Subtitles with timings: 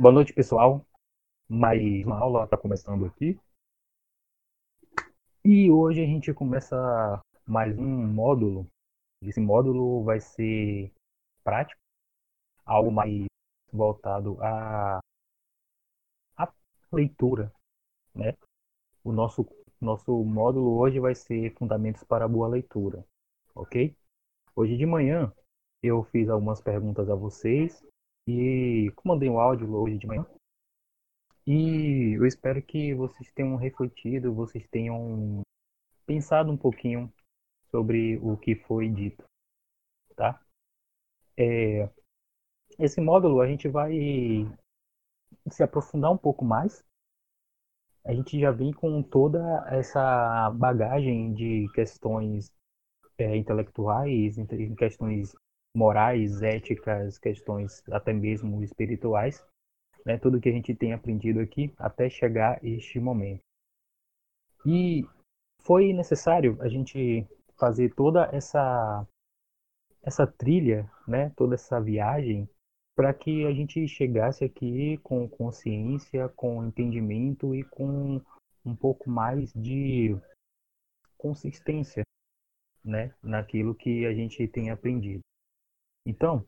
[0.00, 0.82] Boa noite, pessoal.
[1.46, 3.38] Mais uma aula está começando aqui.
[5.44, 8.66] E hoje a gente começa mais um módulo.
[9.20, 10.90] Esse módulo vai ser
[11.44, 11.78] prático,
[12.64, 13.26] algo mais
[13.70, 15.00] voltado à,
[16.38, 16.48] à
[16.90, 17.52] leitura,
[18.14, 18.34] né?
[19.04, 19.46] O nosso
[19.78, 23.04] nosso módulo hoje vai ser Fundamentos para a Boa Leitura,
[23.54, 23.94] ok?
[24.56, 25.30] Hoje de manhã
[25.82, 27.84] eu fiz algumas perguntas a vocês
[28.26, 30.26] e mandei um áudio hoje de manhã.
[31.46, 35.42] E eu espero que vocês tenham refletido, vocês tenham
[36.06, 37.12] pensado um pouquinho
[37.70, 39.24] sobre o que foi dito,
[40.16, 40.40] tá?
[41.36, 41.88] É,
[42.78, 43.92] esse módulo a gente vai
[45.50, 46.84] se aprofundar um pouco mais.
[48.04, 52.50] A gente já vem com toda essa bagagem de questões
[53.18, 54.36] é, intelectuais,
[54.76, 55.34] questões
[55.74, 59.44] morais, éticas, questões até mesmo espirituais,
[60.04, 60.18] né?
[60.18, 63.42] tudo que a gente tem aprendido aqui até chegar este momento.
[64.66, 65.06] E
[65.62, 67.26] foi necessário a gente
[67.58, 69.06] fazer toda essa
[70.02, 71.30] essa trilha, né?
[71.36, 72.48] toda essa viagem
[72.96, 78.20] para que a gente chegasse aqui com consciência, com entendimento e com
[78.64, 80.14] um pouco mais de
[81.16, 82.02] consistência,
[82.84, 85.20] né, naquilo que a gente tem aprendido.
[86.06, 86.46] Então,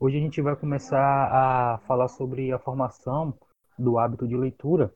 [0.00, 3.38] hoje a gente vai começar a falar sobre a formação
[3.78, 4.94] do hábito de leitura.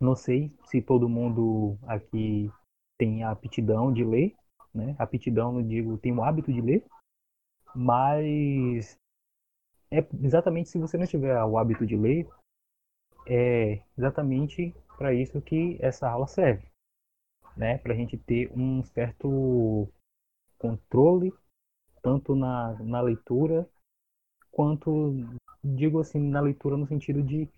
[0.00, 2.50] Não sei se todo mundo aqui
[2.96, 4.34] tem a aptidão de ler,
[4.74, 4.96] né?
[4.98, 6.84] Aptidão, não digo, tem o hábito de ler,
[7.74, 8.96] mas
[9.90, 12.28] é exatamente se você não tiver o hábito de ler,
[13.26, 16.66] é exatamente para isso que essa aula serve,
[17.56, 17.78] né?
[17.78, 19.88] Para a gente ter um certo
[20.58, 21.32] controle
[22.02, 23.68] tanto na, na leitura
[24.50, 25.14] quanto,
[25.62, 27.48] digo assim, na leitura no sentido de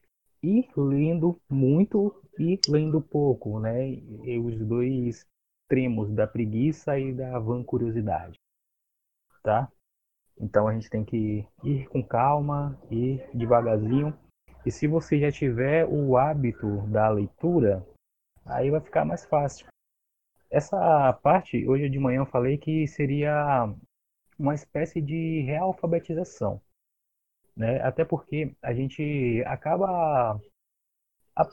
[0.42, 3.90] ir lendo muito e lendo pouco, né?
[3.90, 5.26] E os dois
[5.70, 8.38] extremos da preguiça e da van curiosidade,
[9.42, 9.70] tá?
[10.38, 14.16] Então a gente tem que ir com calma, ir devagarzinho.
[14.64, 17.86] E se você já tiver o hábito da leitura,
[18.44, 19.66] aí vai ficar mais fácil.
[20.50, 23.72] Essa parte, hoje de manhã eu falei que seria
[24.40, 26.62] uma espécie de realfabetização.
[27.54, 27.78] Né?
[27.82, 30.40] Até porque a gente acaba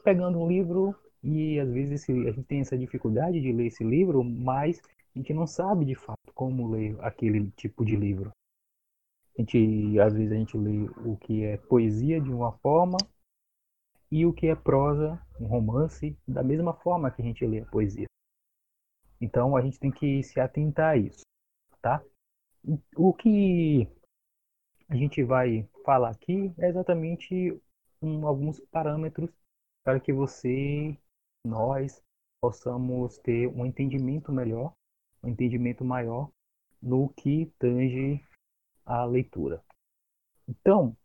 [0.04, 4.24] pegando um livro e às vezes a gente tem essa dificuldade de ler esse livro,
[4.24, 4.80] mas
[5.14, 8.32] a gente não sabe de fato como ler aquele tipo de livro.
[9.38, 12.98] A gente, às vezes a gente lê o que é poesia de uma forma
[14.10, 17.66] e o que é prosa, um romance, da mesma forma que a gente lê a
[17.66, 18.08] poesia.
[19.20, 21.24] Então a gente tem que se atentar a isso,
[21.82, 22.02] tá?
[22.96, 23.88] O que
[24.90, 27.60] a gente vai falar aqui é exatamente
[28.02, 29.30] um, alguns parâmetros
[29.84, 30.98] para que você,
[31.46, 32.04] nós,
[32.42, 34.74] possamos ter um entendimento melhor,
[35.24, 36.30] um entendimento maior
[36.82, 38.24] no que tange
[38.86, 39.62] a leitura.
[40.48, 40.96] Então,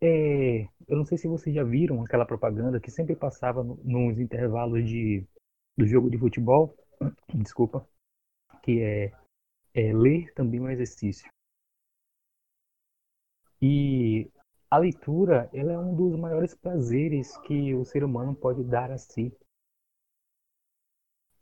[0.00, 4.18] é, eu não sei se vocês já viram aquela propaganda que sempre passava no, nos
[4.18, 5.26] intervalos de,
[5.76, 6.76] do jogo de futebol,
[7.34, 7.88] desculpa,
[8.62, 9.12] que é
[9.76, 11.30] é, ler também é um exercício.
[13.60, 14.30] E
[14.70, 18.96] a leitura ela é um dos maiores prazeres que o ser humano pode dar a
[18.96, 19.30] si.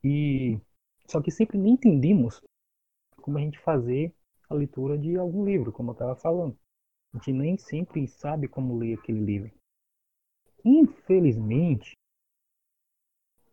[0.02, 0.60] E
[1.06, 2.40] só que sempre nem entendemos
[3.22, 4.12] como a gente fazer
[4.50, 6.58] a leitura de algum livro, como eu estava falando.
[7.12, 9.52] A gente nem sempre sabe como ler aquele livro.
[10.64, 11.92] Infelizmente,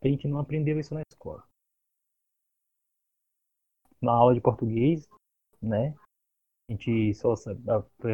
[0.02, 1.51] a gente não aprendeu isso na escola
[4.02, 5.08] na aula de português,
[5.62, 5.96] né?
[6.70, 7.36] A gente só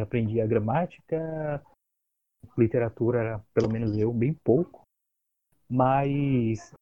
[0.02, 1.62] aprendia gramática,
[2.56, 4.82] literatura, pelo menos eu, bem pouco.
[5.68, 6.72] Mas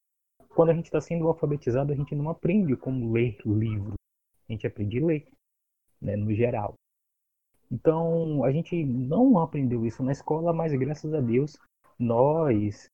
[0.54, 3.94] quando a gente está sendo alfabetizado, a gente não aprende como ler livro.
[4.48, 5.28] A gente aprende a ler,
[6.00, 6.74] né, no geral.
[7.70, 11.58] Então, a gente não aprendeu isso na escola, mas graças a Deus,
[11.98, 12.88] nós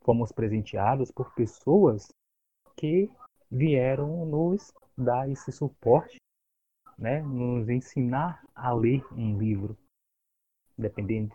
[0.00, 2.08] fomos presenteados por pessoas
[2.76, 3.10] que
[3.50, 6.16] vieram nos dar esse suporte,
[6.98, 9.76] né, nos ensinar a ler um livro,
[10.76, 11.32] dependendo,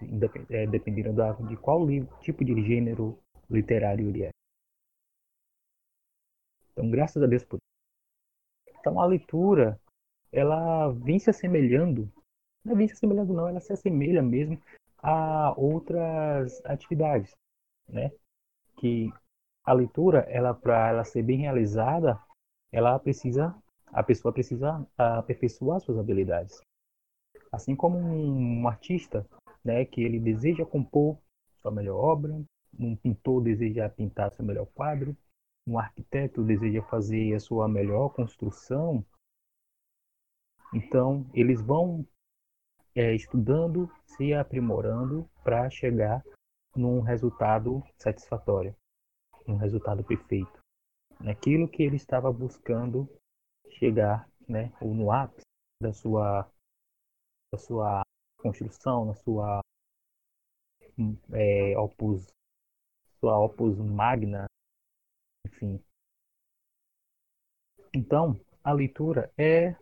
[0.49, 3.19] é, dependendo da, de qual livro, tipo de gênero
[3.49, 4.29] literário ele é.
[6.71, 8.79] Então, graças a Deus por isso.
[8.79, 9.79] Então, a leitura,
[10.31, 12.11] ela vem se assemelhando,
[12.63, 14.59] não é vem se assemelhando não, ela se assemelha mesmo
[14.97, 17.31] a outras atividades,
[17.87, 18.11] né?
[18.77, 19.11] Que
[19.63, 22.19] a leitura, ela para ela ser bem realizada,
[22.71, 23.55] ela precisa,
[23.87, 26.61] a pessoa precisa aperfeiçoar suas habilidades.
[27.51, 29.27] Assim como um artista,
[29.63, 31.17] né, que ele deseja compor
[31.57, 32.41] sua melhor obra,
[32.79, 35.15] um pintor deseja pintar seu melhor quadro,
[35.67, 39.05] um arquiteto deseja fazer a sua melhor construção.
[40.73, 42.07] Então, eles vão
[42.95, 46.23] é, estudando, se aprimorando para chegar
[46.75, 48.75] num resultado satisfatório,
[49.45, 50.60] um resultado perfeito,
[51.23, 53.07] naquilo que ele estava buscando
[53.69, 55.45] chegar, né, ou no ápice
[55.81, 56.49] da sua
[57.53, 58.01] da sua
[58.37, 59.61] construção, na sua
[61.33, 62.27] é, opus
[63.19, 64.45] sua opus magna,
[65.45, 65.83] enfim.
[67.93, 69.75] Então, a leitura é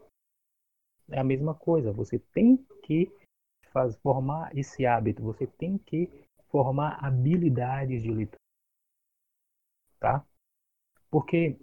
[1.12, 1.92] é a mesma coisa.
[1.92, 3.12] Você tem que
[3.72, 6.08] faz, formar esse hábito, você tem que
[6.50, 8.40] formar habilidades de leitura.
[10.00, 10.26] Tá?
[11.10, 11.58] Porque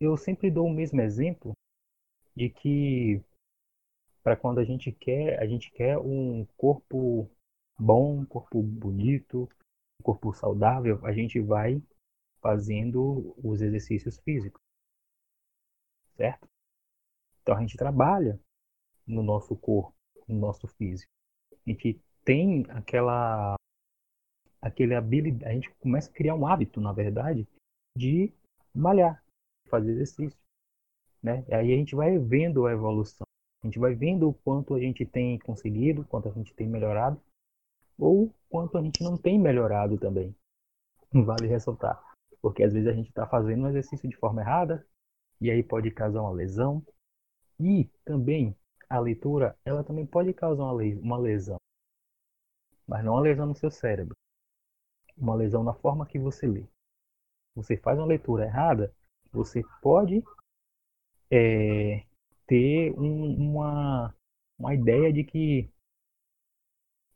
[0.00, 1.52] eu sempre dou o mesmo exemplo
[2.34, 3.22] de que
[4.22, 7.30] para quando a gente quer, a gente quer um corpo
[7.78, 9.48] bom, um corpo bonito,
[10.00, 11.80] um corpo saudável, a gente vai
[12.40, 14.60] fazendo os exercícios físicos.
[16.16, 16.48] Certo?
[17.42, 18.40] Então a gente trabalha
[19.06, 19.94] no nosso corpo,
[20.26, 21.10] no nosso físico.
[21.52, 23.54] A gente tem aquela
[24.60, 27.46] aquele habilidade, a gente começa a criar um hábito, na verdade,
[27.96, 28.32] de
[28.76, 29.22] malhar,
[29.68, 30.38] fazer exercício,
[31.22, 31.44] né?
[31.48, 33.26] E aí a gente vai vendo a evolução,
[33.62, 37.20] a gente vai vendo o quanto a gente tem conseguido, quanto a gente tem melhorado,
[37.98, 40.34] ou quanto a gente não tem melhorado também.
[41.12, 42.02] Vale ressaltar,
[42.40, 44.86] porque às vezes a gente está fazendo um exercício de forma errada
[45.40, 46.84] e aí pode causar uma lesão.
[47.58, 48.54] E também
[48.88, 51.56] a leitura, ela também pode causar uma lesão,
[52.86, 54.14] mas não uma lesão no seu cérebro,
[55.16, 56.66] uma lesão na forma que você lê.
[57.56, 58.94] Você faz uma leitura errada,
[59.32, 60.22] você pode
[61.30, 62.04] é,
[62.46, 64.14] ter um, uma,
[64.56, 65.68] uma ideia de que.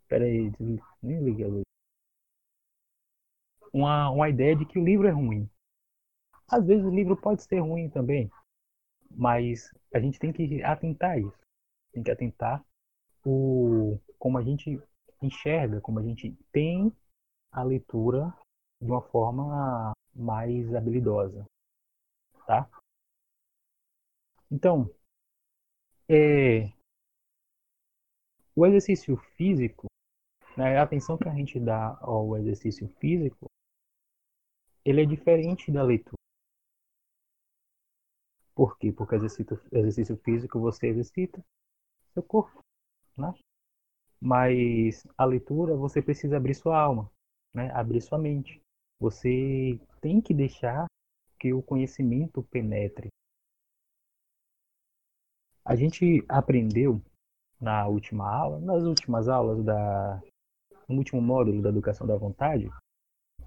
[0.09, 0.51] Peraí,
[1.01, 1.63] nem liguei a luz.
[3.73, 5.49] Uma, uma ideia de que o livro é ruim.
[6.49, 8.29] Às vezes o livro pode ser ruim também,
[9.09, 11.41] mas a gente tem que atentar a isso
[11.93, 12.65] tem que atentar
[13.25, 14.81] o como a gente
[15.23, 16.93] enxerga, como a gente tem
[17.53, 18.33] a leitura
[18.81, 21.45] de uma forma mais habilidosa,
[22.47, 22.69] tá?
[24.51, 24.91] Então,
[26.09, 26.73] é,
[28.55, 29.87] o exercício físico,
[30.57, 33.47] né, a atenção que a gente dá ao exercício físico,
[34.85, 36.17] ele é diferente da leitura.
[38.55, 38.93] Por quê?
[38.93, 41.43] Porque exercício, exercício físico você exercita,
[42.13, 42.61] seu corpo,
[43.17, 43.33] né?
[44.21, 47.11] Mas a leitura você precisa abrir sua alma,
[47.55, 47.71] né?
[47.73, 48.61] Abrir sua mente.
[49.01, 50.87] Você tem que deixar
[51.39, 53.09] que o conhecimento penetre.
[55.65, 57.01] A gente aprendeu
[57.59, 60.23] na última aula, nas últimas aulas da
[60.87, 62.69] no último módulo da educação da vontade,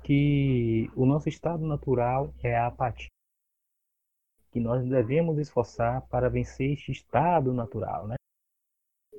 [0.04, 3.10] que o nosso estado natural é a apatia.
[4.52, 8.16] Que nós devemos esforçar para vencer este estado natural, né?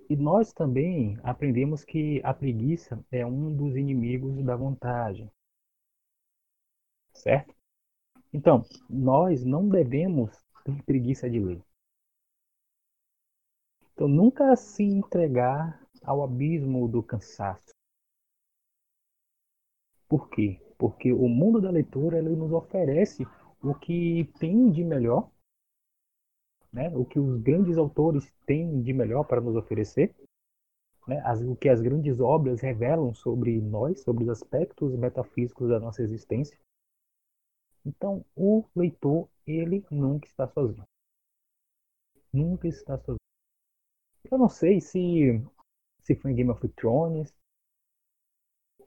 [0.08, 5.30] E nós também aprendemos que a preguiça é um dos inimigos da vontade.
[7.14, 7.54] Certo?
[8.32, 10.30] Então, nós não devemos
[10.64, 11.62] ter preguiça de ler.
[13.92, 17.72] Então, nunca se entregar ao abismo do cansaço.
[20.08, 20.60] Por quê?
[20.76, 23.24] Porque o mundo da leitura ele nos oferece
[23.62, 25.30] o que tem de melhor
[26.74, 30.12] né, o que os grandes autores têm de melhor para nos oferecer,
[31.06, 35.78] né, as, o que as grandes obras revelam sobre nós, sobre os aspectos metafísicos da
[35.78, 36.58] nossa existência.
[37.84, 40.86] Então, o leitor, ele nunca está sozinho.
[42.32, 43.18] Nunca está sozinho.
[44.30, 45.42] Eu não sei se,
[46.02, 47.32] se foi em Game of Thrones,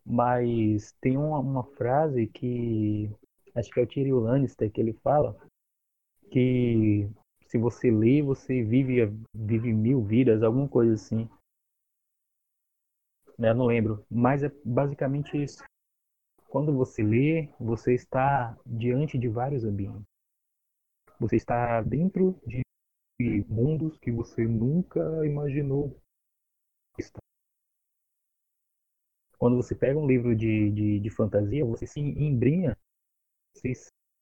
[0.06, 3.12] mas tem uma, uma frase que
[3.54, 5.38] acho que é o Tyrion Lannister que ele fala
[6.32, 7.10] que
[7.48, 8.98] se você lê, você vive,
[9.34, 11.30] vive mil vidas, alguma coisa assim.
[13.40, 15.64] Eu não lembro, mas é basicamente isso.
[16.50, 20.06] Quando você lê, você está diante de vários ambientes.
[21.20, 22.64] Você está dentro de
[23.50, 26.00] mundos que você nunca imaginou
[26.98, 27.20] estar.
[29.38, 32.78] Quando você pega um livro de, de, de fantasia, você se embrinha,
[33.54, 33.74] você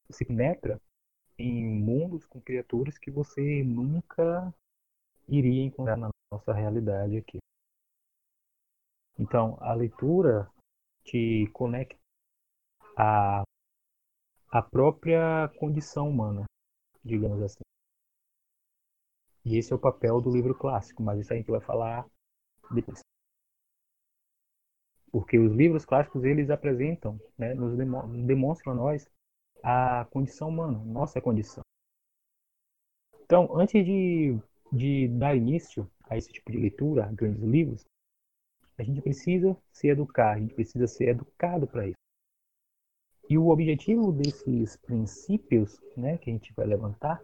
[0.10, 0.80] se penetra
[1.38, 4.54] em mundos com criaturas que você nunca
[5.28, 7.38] iria encontrar na nossa realidade aqui.
[9.18, 10.50] Então, a leitura
[11.04, 12.05] te conecta
[12.96, 13.44] à,
[14.50, 16.46] à própria condição humana,
[17.04, 17.64] digamos assim.
[19.46, 22.06] E esse é o papel do livro clássico, mas isso a gente vai falar
[22.72, 23.00] depois.
[25.12, 27.78] Porque os livros clássicos eles apresentam, né, nos
[28.26, 29.08] demonstram a nós
[29.64, 31.64] a condição humana, nossa condição.
[33.24, 34.38] Então, antes de,
[34.72, 37.84] de dar início a esse tipo de leitura, a grandes livros,
[38.78, 42.05] a gente precisa se educar, a gente precisa ser educado para isso.
[43.28, 47.24] E o objetivo desses princípios né, que a gente vai levantar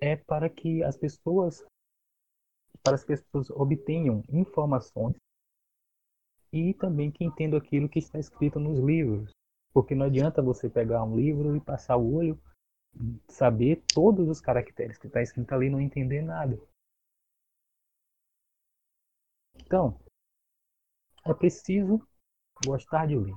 [0.00, 1.64] é para que as pessoas
[2.82, 5.16] para as pessoas obtenham informações
[6.52, 9.30] e também que entendam aquilo que está escrito nos livros.
[9.72, 12.38] Porque não adianta você pegar um livro e passar o olho,
[13.28, 16.60] saber todos os caracteres que está escrito ali e não entender nada.
[19.54, 19.98] Então,
[21.24, 22.06] é preciso
[22.66, 23.36] gostar de ler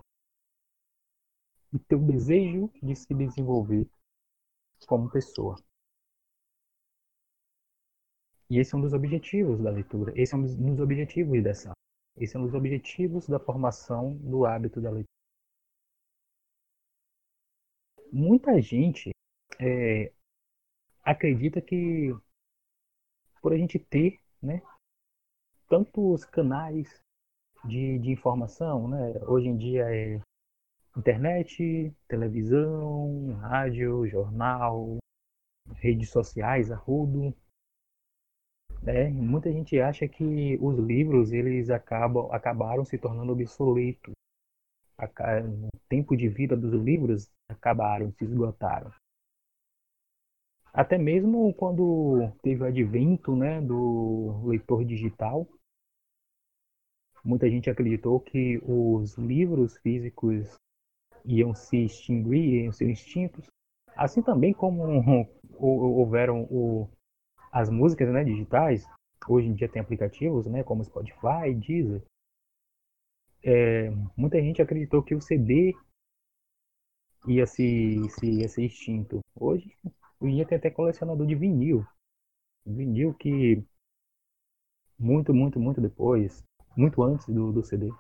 [1.76, 3.86] e ter o desejo de se desenvolver
[4.88, 5.58] como pessoa.
[8.50, 11.74] E esse é um dos objetivos da leitura, esse é um dos objetivos dessa.
[12.18, 15.06] Esse é um dos objetivos da formação do hábito da leitura.
[18.10, 19.10] Muita gente
[19.60, 20.14] é,
[21.04, 22.16] acredita que
[23.42, 24.62] por a gente ter né,
[25.68, 27.02] tantos canais
[27.66, 30.22] de, de informação, né, hoje em dia é
[30.98, 34.98] internet, televisão, rádio, jornal,
[35.74, 37.36] redes sociais, arrudo.
[38.86, 44.14] É, muita gente acha que os livros eles acabam, acabaram se tornando obsoletos.
[44.98, 48.92] O tempo de vida dos livros acabaram, se esgotaram.
[50.72, 55.48] Até mesmo quando teve o advento né, do leitor digital,
[57.24, 60.56] muita gente acreditou que os livros físicos
[61.26, 63.48] iam se extinguir, iam ser extintos.
[63.96, 64.84] Assim também como
[65.58, 66.90] houveram o,
[67.52, 68.86] as músicas né, digitais,
[69.28, 72.04] hoje em dia tem aplicativos né, como Spotify, Deezer.
[73.44, 75.74] É, muita gente acreditou que o CD
[77.28, 79.20] ia se, se ia ser extinto.
[79.36, 79.72] Hoje,
[80.20, 81.86] hoje em dia tem até colecionador de vinil.
[82.66, 83.64] Vinil que
[84.98, 86.44] muito, muito, muito depois,
[86.76, 87.92] muito antes do, do CD.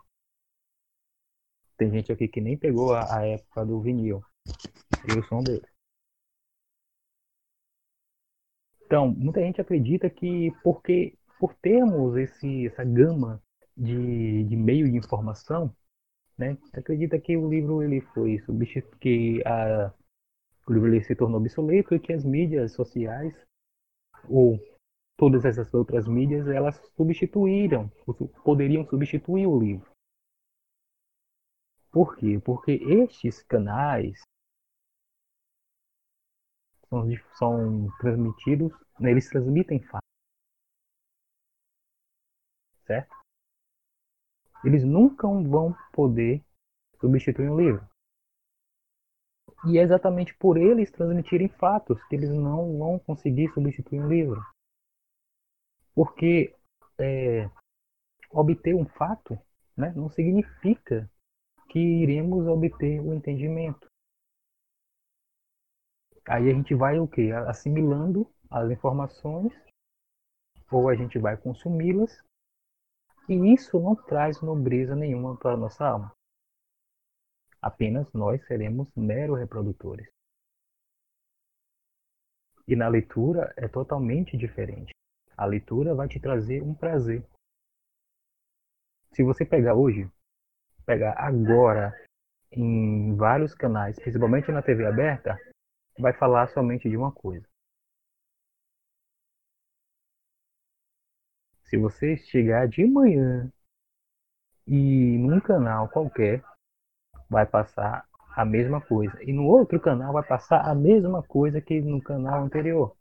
[1.77, 4.23] Tem gente aqui que nem pegou a, a época do vinil
[5.07, 5.65] e o som dele.
[8.85, 13.41] Então, muita gente acredita que porque por termos esse, essa gama
[13.75, 15.75] de, de meio de informação,
[16.37, 19.91] né, acredita que o livro ele foi substituído, que a,
[20.67, 23.33] o livro ele se tornou obsoleto e que as mídias sociais
[24.29, 24.59] ou
[25.17, 27.91] todas essas outras mídias elas substituíram,
[28.43, 29.94] poderiam substituir o livro.
[31.95, 32.41] Por quê?
[32.43, 34.19] Porque estes canais
[36.89, 40.05] são, são transmitidos, né, eles transmitem fatos.
[42.85, 43.15] Certo?
[44.65, 46.43] Eles nunca vão poder
[46.99, 47.87] substituir um livro.
[49.65, 54.41] E é exatamente por eles transmitirem fatos que eles não vão conseguir substituir um livro.
[55.93, 56.53] Porque
[56.99, 57.49] é,
[58.31, 59.39] obter um fato
[59.77, 61.09] né, não significa
[61.75, 63.85] que iremos obter o entendimento.
[66.25, 67.33] Aí a gente vai o que?
[67.33, 69.51] Assimilando as informações,
[70.71, 72.23] ou a gente vai consumi-las,
[73.27, 76.15] e isso não traz nobreza nenhuma para a nossa alma.
[77.61, 80.07] Apenas nós seremos meros reprodutores.
[82.65, 84.93] E na leitura é totalmente diferente.
[85.35, 87.21] A leitura vai te trazer um prazer.
[89.11, 90.09] Se você pegar hoje
[90.85, 91.93] pegar agora
[92.51, 95.37] em vários canais, principalmente na TV aberta,
[95.99, 97.45] vai falar somente de uma coisa.
[101.65, 103.51] Se você chegar de manhã
[104.67, 106.43] e num canal qualquer,
[107.29, 109.21] vai passar a mesma coisa.
[109.23, 112.95] E no outro canal vai passar a mesma coisa que no canal anterior.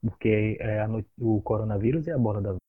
[0.00, 0.86] Porque é a,
[1.18, 2.60] o coronavírus é a bola da vez.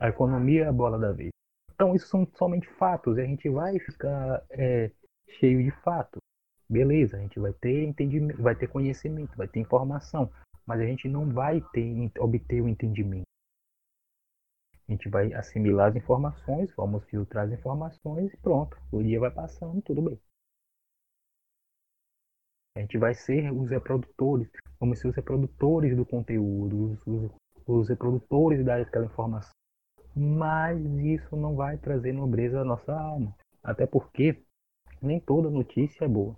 [0.00, 1.33] A economia é a bola da vez.
[1.74, 4.92] Então, isso são somente fatos e a gente vai ficar é,
[5.28, 6.20] cheio de fatos.
[6.70, 10.30] Beleza, a gente vai ter entendimento, vai ter conhecimento, vai ter informação,
[10.64, 13.26] mas a gente não vai ter, obter o entendimento.
[14.88, 18.78] A gente vai assimilar as informações, vamos filtrar as informações e pronto.
[18.92, 20.18] O dia vai passando, tudo bem.
[22.76, 27.30] A gente vai ser os reprodutores, vamos ser os reprodutores do conteúdo, os, os,
[27.66, 29.52] os reprodutores daquela informação
[30.14, 33.34] mas isso não vai trazer nobreza à nossa alma.
[33.62, 34.42] Até porque
[35.02, 36.36] nem toda notícia é boa.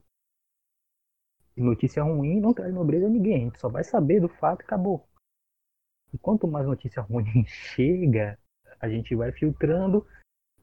[1.57, 4.61] E notícia ruim não traz nobreza a ninguém, a gente só vai saber do fato
[4.63, 5.09] e acabou.
[6.13, 8.39] E quanto mais notícia ruim chega,
[8.81, 10.07] a gente vai filtrando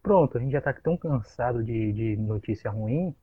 [0.01, 3.15] pronto, a gente já está tão cansado de, de notícia ruim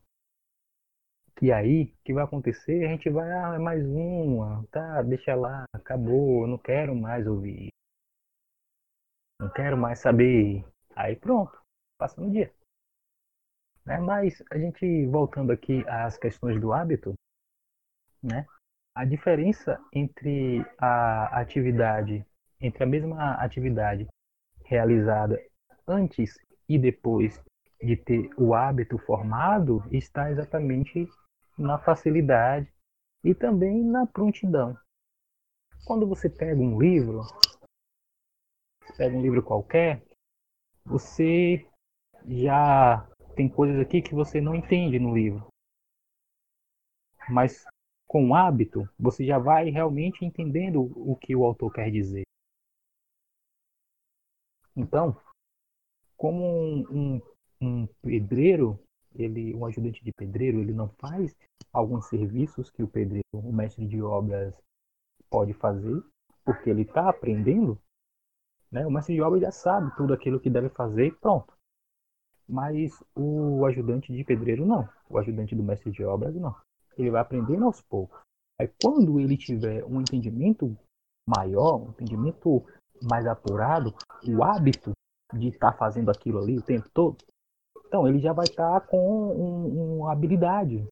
[1.41, 2.85] que aí, o que vai acontecer?
[2.85, 7.71] A gente vai, ah, é mais uma, tá, deixa lá, acabou, não quero mais ouvir.
[9.41, 10.63] Não quero mais saber.
[10.95, 11.59] Aí pronto,
[11.97, 12.53] passa no dia.
[13.87, 13.99] Né?
[13.99, 17.15] Mas a gente voltando aqui às questões do hábito,
[18.23, 18.47] né?
[18.95, 22.23] A diferença entre a atividade,
[22.61, 24.07] entre a mesma atividade
[24.63, 25.43] realizada
[25.89, 27.43] antes e depois
[27.81, 31.09] de ter o hábito formado está exatamente
[31.57, 32.71] na facilidade
[33.25, 34.77] e também na prontidão.
[35.87, 37.23] Quando você pega um livro,
[38.97, 40.03] pega um livro qualquer,
[40.85, 41.67] você
[42.27, 45.47] já tem coisas aqui que você não entende no livro.
[47.29, 47.65] Mas
[48.07, 52.25] com o hábito, você já vai realmente entendendo o que o autor quer dizer.
[54.77, 55.17] Então,
[56.17, 57.23] como um, um,
[57.61, 58.79] um pedreiro,
[59.15, 61.37] ele, um ajudante de pedreiro, ele não faz
[61.73, 64.61] alguns serviços que o pedreiro, o mestre de obras,
[65.31, 66.03] pode fazer,
[66.45, 67.81] porque ele está aprendendo.
[68.71, 68.87] Né?
[68.87, 71.53] O mestre de obras já sabe tudo aquilo que deve fazer e pronto.
[72.49, 74.89] Mas o ajudante de pedreiro não.
[75.09, 76.55] O ajudante do mestre de obras não.
[76.97, 78.19] Ele vai aprendendo aos poucos.
[78.61, 80.77] Aí quando ele tiver um entendimento
[81.27, 82.65] maior, um entendimento
[83.03, 83.95] mais apurado,
[84.27, 84.93] o hábito
[85.33, 87.17] de estar tá fazendo aquilo ali o tempo todo,
[87.87, 90.87] então ele já vai estar tá com um, uma habilidade.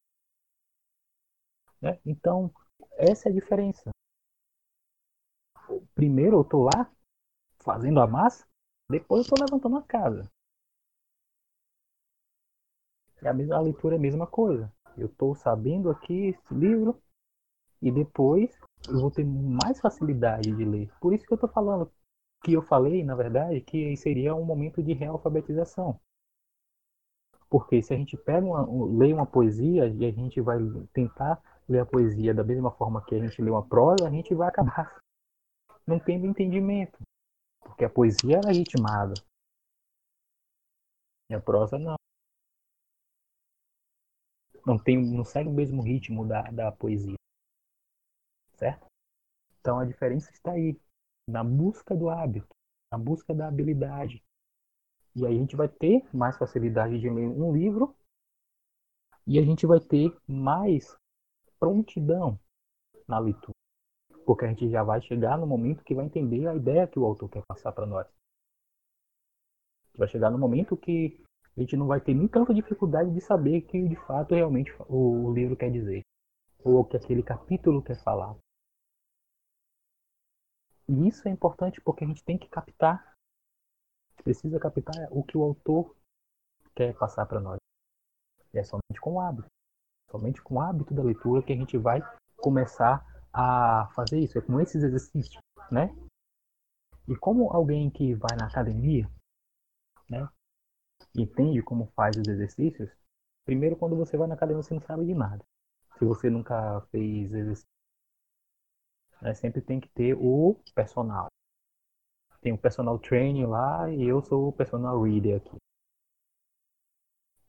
[1.81, 1.99] Né?
[2.07, 2.53] Então,
[2.93, 3.91] essa é a diferença.
[5.95, 6.91] Primeiro eu estou lá
[7.69, 8.47] fazendo a massa,
[8.89, 10.31] depois eu estou levantando a casa.
[13.21, 14.73] E a, mesma, a leitura é a mesma coisa.
[14.97, 16.99] Eu estou sabendo aqui esse livro
[17.83, 18.59] e depois
[18.89, 20.91] eu vou ter mais facilidade de ler.
[20.99, 21.93] Por isso que eu estou falando
[22.43, 26.01] que eu falei, na verdade, que seria um momento de realfabetização.
[27.51, 30.59] Porque se a gente pega uma, lê uma poesia e a gente vai
[30.95, 31.39] tentar
[31.69, 34.49] ler a poesia da mesma forma que a gente lê uma prosa, a gente vai
[34.49, 34.99] acabar
[35.87, 36.99] não tendo entendimento.
[37.69, 39.15] Porque a poesia era ritmada.
[41.31, 41.97] E a prosa não.
[44.67, 47.17] Não, tem, não segue o mesmo ritmo da, da poesia.
[48.57, 48.87] Certo?
[49.61, 50.77] Então a diferença está aí.
[51.29, 52.49] Na busca do hábito.
[52.91, 54.23] Na busca da habilidade.
[55.15, 57.95] E aí a gente vai ter mais facilidade de ler um livro
[59.27, 60.97] e a gente vai ter mais
[61.61, 62.41] prontidão
[63.07, 63.53] na leitura.
[64.29, 67.05] Porque a gente já vai chegar no momento que vai entender a ideia que o
[67.07, 68.07] autor quer passar para nós.
[69.97, 71.25] Vai chegar no momento que
[71.57, 75.33] a gente não vai ter nem tanta dificuldade de saber que de fato realmente o
[75.33, 76.03] livro quer dizer.
[76.63, 78.37] Ou o que aquele capítulo quer falar.
[80.87, 83.17] E isso é importante porque a gente tem que captar
[84.23, 85.97] precisa captar o que o autor
[86.75, 87.57] quer passar para nós.
[88.53, 89.49] E é somente com o hábito.
[90.11, 92.03] Somente com o hábito da leitura que a gente vai
[92.37, 94.39] começar a fazer isso.
[94.39, 95.95] É com esses exercícios, né?
[97.07, 99.09] E como alguém que vai na academia,
[100.09, 100.29] né?
[101.17, 102.91] Entende como faz os exercícios.
[103.45, 105.43] Primeiro, quando você vai na academia, você não sabe de nada.
[105.99, 107.69] Se você nunca fez exercício.
[109.23, 109.35] Né?
[109.35, 111.29] Sempre tem que ter o personal
[112.41, 115.57] tem o personal training lá e eu sou o personal reader aqui.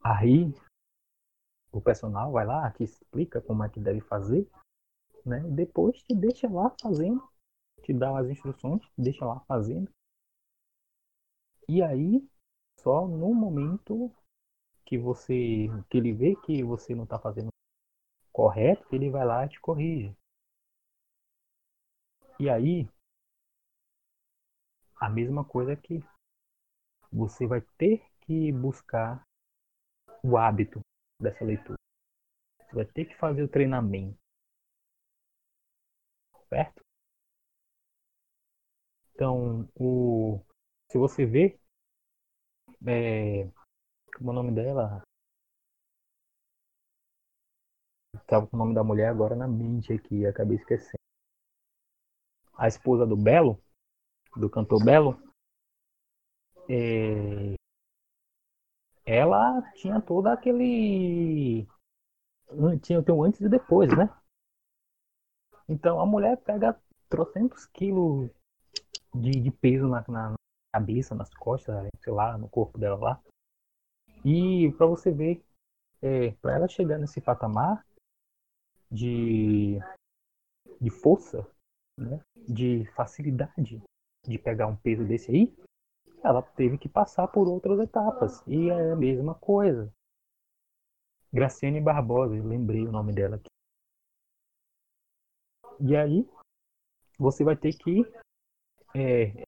[0.03, 0.53] Aí
[1.71, 4.49] o personal vai lá, te explica como é que deve fazer,
[5.25, 5.39] né?
[5.49, 7.27] Depois te deixa lá fazendo,
[7.83, 9.89] te dá as instruções, deixa lá fazendo.
[11.67, 12.27] E aí,
[12.79, 14.11] só no momento
[14.85, 17.49] que você que ele vê que você não está fazendo
[18.31, 20.15] correto, ele vai lá e te corrige.
[22.39, 22.87] E aí,
[24.99, 26.03] a mesma coisa que
[27.11, 29.21] você vai ter que buscar
[30.23, 30.79] o hábito
[31.19, 31.77] dessa leitura.
[32.61, 34.17] Você vai ter que fazer o treinamento.
[36.49, 36.83] Certo?
[39.13, 40.41] Então, o,
[40.91, 41.59] se você vê,
[42.87, 43.43] é,
[44.17, 45.03] como é o nome dela?
[48.15, 50.99] Estava com o nome da mulher agora na mente aqui, acabei esquecendo.
[52.57, 53.61] A esposa do Belo,
[54.35, 55.21] do cantor Belo,
[56.69, 57.55] é,
[59.05, 61.67] ela tinha todo aquele.
[62.81, 64.09] Tinha, tem um antes e depois, né?
[65.69, 66.75] Então a mulher pega
[67.07, 68.31] trocentos quilos
[69.13, 70.33] de, de peso na, na,
[70.73, 73.21] cabeça, nas costas, sei lá, no corpo dela lá.
[74.25, 75.43] E para você ver,
[76.01, 77.85] é, para ela chegar nesse patamar
[78.91, 79.79] de,
[80.79, 81.47] de força,
[81.97, 83.81] né, de facilidade
[84.27, 85.55] de pegar um peso desse aí,
[86.23, 88.43] ela teve que passar por outras etapas.
[88.47, 89.91] E é a mesma coisa.
[91.31, 93.48] Graciane Barbosa, lembrei o nome dela aqui.
[95.81, 96.27] E aí,
[97.17, 98.01] você vai ter que
[98.95, 99.43] é,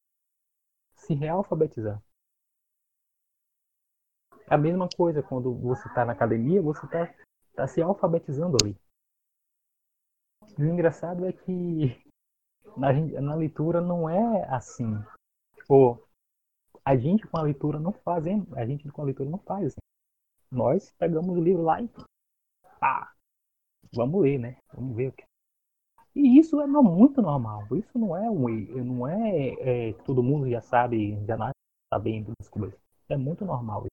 [0.93, 2.01] se realfabetizar.
[4.49, 7.13] É a mesma coisa quando você está na academia, você está
[7.55, 8.77] tá se alfabetizando ali.
[10.57, 12.01] E o engraçado é que
[12.77, 12.91] na,
[13.21, 14.93] na leitura não é assim.
[15.69, 16.05] Ou
[16.83, 18.45] a gente com a leitura não faz, hein?
[18.55, 19.67] a gente com a leitura não faz.
[19.67, 19.79] Assim.
[20.51, 21.89] Nós pegamos o livro lá e
[22.79, 23.13] pá,
[23.93, 24.57] vamos ler, né?
[24.73, 25.30] Vamos ver o que.
[26.15, 27.65] E isso é muito normal.
[27.75, 28.47] Isso não é um
[28.83, 31.55] não é, é todo mundo já sabe, já nasce
[31.93, 32.79] sabendo das coisas.
[33.09, 33.85] É muito normal.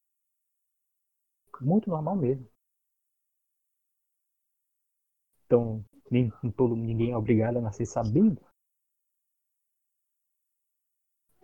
[1.61, 2.49] Muito normal mesmo.
[5.47, 8.41] Então, nem todo ninguém é obrigado a nascer sabendo.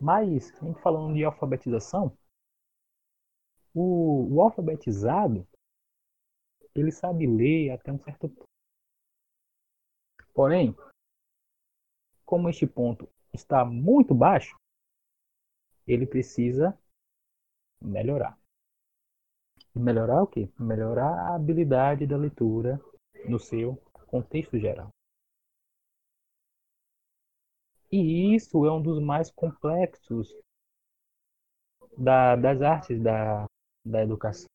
[0.00, 2.16] Mas, a gente falando de alfabetização,
[3.74, 5.46] o, o alfabetizado
[6.74, 8.53] ele sabe ler até um certo ponto.
[10.34, 10.74] Porém,
[12.24, 14.56] como este ponto está muito baixo,
[15.86, 16.76] ele precisa
[17.80, 18.36] melhorar.
[19.74, 20.50] Melhorar o quê?
[20.58, 22.80] Melhorar a habilidade da leitura
[23.28, 23.76] no seu
[24.08, 24.88] contexto geral.
[27.92, 30.34] E isso é um dos mais complexos
[31.96, 33.46] da, das artes da,
[33.84, 34.48] da educação.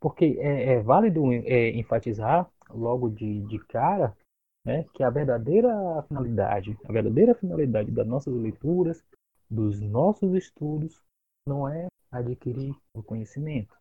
[0.00, 4.16] Porque é, é válido é, enfatizar logo de, de cara
[4.64, 9.04] né, que a verdadeira finalidade, a verdadeira finalidade das nossas leituras,
[9.50, 11.02] dos nossos estudos,
[11.46, 13.76] não é adquirir o conhecimento,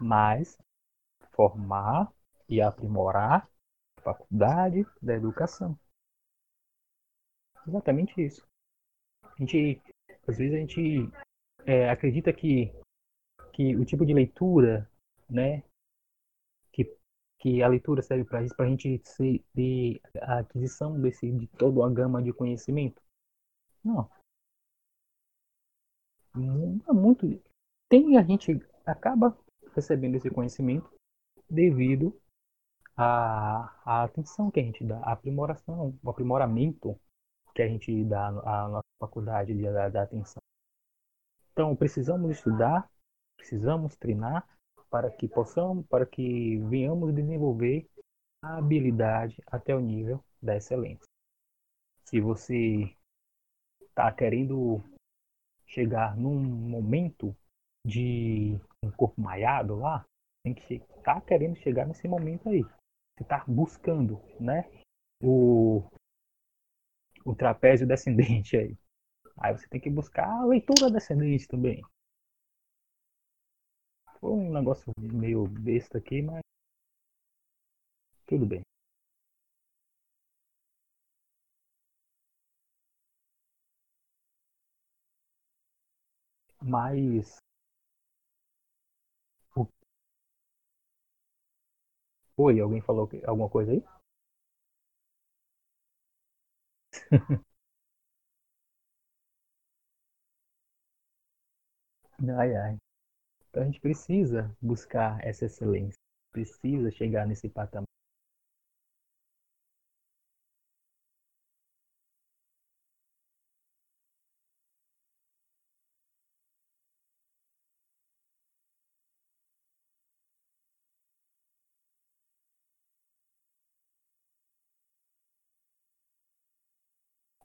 [0.00, 0.58] mas
[1.30, 2.12] formar
[2.48, 3.48] e aprimorar
[3.98, 5.78] a faculdade da educação.
[7.66, 8.46] Exatamente isso.
[9.22, 9.80] A gente,
[10.26, 11.10] às vezes a gente
[11.64, 12.72] é, acredita que,
[13.52, 14.88] que o tipo de leitura,
[15.28, 15.62] né,
[17.44, 18.98] que a leitura serve para isso, para a gente
[19.54, 23.02] ter a aquisição desse, de toda a gama de conhecimento.
[23.84, 24.10] Não.
[26.34, 27.26] Muito.
[27.90, 29.36] Tem a gente acaba
[29.74, 30.90] recebendo esse conhecimento
[31.50, 32.18] devido
[32.96, 36.98] à, à atenção que a gente dá, à aprimoração, o aprimoramento
[37.54, 40.40] que a gente dá à nossa faculdade de dar, dar atenção.
[41.52, 42.90] Então, precisamos estudar,
[43.36, 44.48] precisamos treinar
[44.94, 47.84] para que possamos, para que venhamos desenvolver
[48.40, 51.04] a habilidade até o nível da excelência.
[52.04, 52.96] Se você
[53.82, 54.80] está querendo
[55.66, 57.36] chegar num momento
[57.84, 60.06] de um corpo maiado lá,
[60.44, 62.62] tem que estar tá querendo chegar nesse momento aí.
[62.62, 64.70] Você está buscando, né?
[65.20, 65.82] O,
[67.24, 68.78] o trapézio descendente aí.
[69.38, 71.82] Aí você tem que buscar a leitura descendente também.
[74.24, 76.40] Foi um negócio meio besta aqui, mas
[78.26, 78.62] tudo bem.
[86.60, 87.38] Mas
[92.36, 93.82] Oi, alguém falou alguma coisa aí?
[102.38, 102.78] Ai, ai.
[103.54, 105.94] Então a gente precisa buscar essa excelência,
[106.32, 107.86] precisa chegar nesse patamar.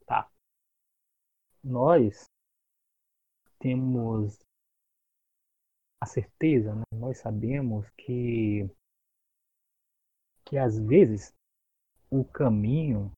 [0.06, 0.30] Tá.
[1.64, 2.26] Nós
[3.60, 4.40] temos
[6.02, 6.84] a certeza, né?
[6.94, 8.70] nós sabemos que,
[10.46, 11.34] que às vezes
[12.10, 13.12] o caminho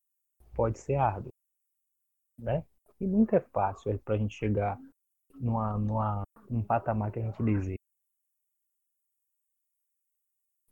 [0.53, 1.31] pode ser árduo,
[2.37, 2.65] né?
[2.99, 4.79] E nunca é fácil é para a gente chegar
[5.35, 7.77] numa, numa, num patamar que a gente deseja.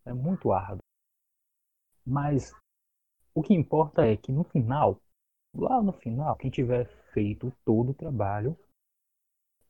[0.05, 0.83] É muito árduo.
[2.05, 2.51] Mas
[3.33, 4.99] o que importa é que no final,
[5.55, 8.57] lá no final, quem tiver feito todo o trabalho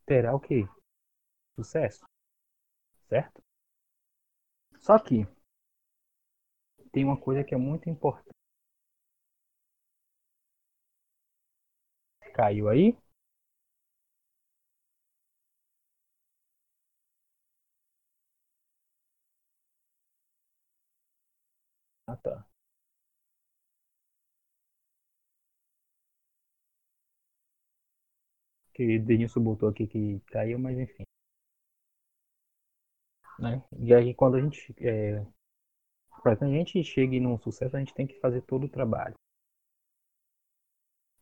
[0.05, 0.65] terá o quê?
[1.55, 2.08] Sucesso
[3.09, 3.41] certo?
[4.79, 5.27] Só que
[6.91, 8.29] tem uma coisa que é muito importante.
[12.33, 12.97] Caiu aí?
[22.07, 22.45] Ah, tá.
[28.73, 31.03] que Denilson botou aqui que caiu, mas enfim.
[33.39, 33.63] Né?
[33.79, 35.25] E aí quando a gente é,
[36.21, 39.15] para que a gente chegue num sucesso, a gente tem que fazer todo o trabalho.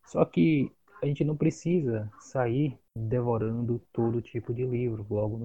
[0.06, 5.43] Só que a gente não precisa sair devorando todo tipo de livro logo.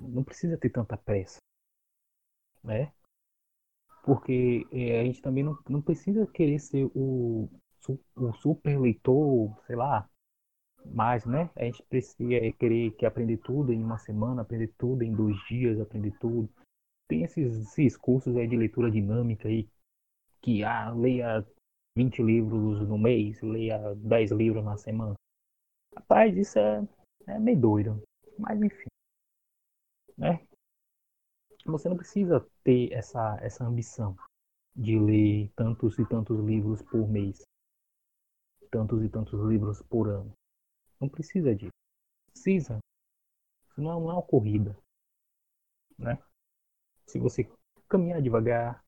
[0.00, 1.38] Não precisa ter tanta pressa,
[2.64, 2.92] né?
[4.04, 7.48] Porque é, a gente também não, não precisa querer ser o,
[8.16, 10.08] o super leitor, sei lá,
[10.84, 11.50] mais, né?
[11.56, 15.36] A gente precisa é, querer que aprender tudo em uma semana, aprender tudo em dois
[15.48, 16.48] dias, aprender tudo.
[17.08, 19.68] Tem esses, esses cursos de leitura dinâmica aí,
[20.40, 21.46] que ah, leia
[21.96, 25.14] 20 livros no mês, leia 10 livros na semana.
[25.94, 26.88] Rapaz, isso é,
[27.26, 28.02] é meio doido.
[28.38, 28.88] Mas enfim.
[30.16, 30.40] Né?
[31.66, 34.16] Você não precisa ter essa, essa ambição
[34.74, 37.42] de ler tantos e tantos livros por mês.
[38.70, 40.32] Tantos e tantos livros por ano.
[41.02, 41.72] Não precisa disso.
[42.30, 42.78] Precisa.
[43.68, 44.78] Isso não é uma corrida.
[45.98, 46.16] Né?
[47.08, 47.50] Se você
[47.88, 48.84] caminhar devagar,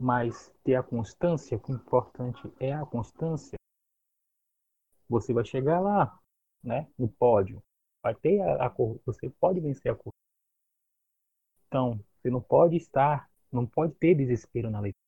[0.00, 3.56] mas ter a constância, o importante é a constância,
[5.08, 6.18] você vai chegar lá,
[6.64, 7.62] né, no pódio.
[8.02, 8.74] Vai ter a, a
[9.06, 10.16] você pode vencer a corrida.
[11.68, 14.98] Então, você não pode estar, não pode ter desespero na leitura.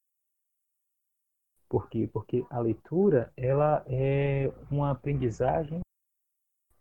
[1.68, 2.08] Por quê?
[2.12, 5.82] Porque a leitura, ela é uma aprendizagem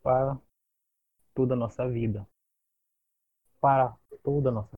[0.02, 0.40] para
[1.34, 2.28] toda a nossa vida.
[3.60, 4.76] Para toda a nossa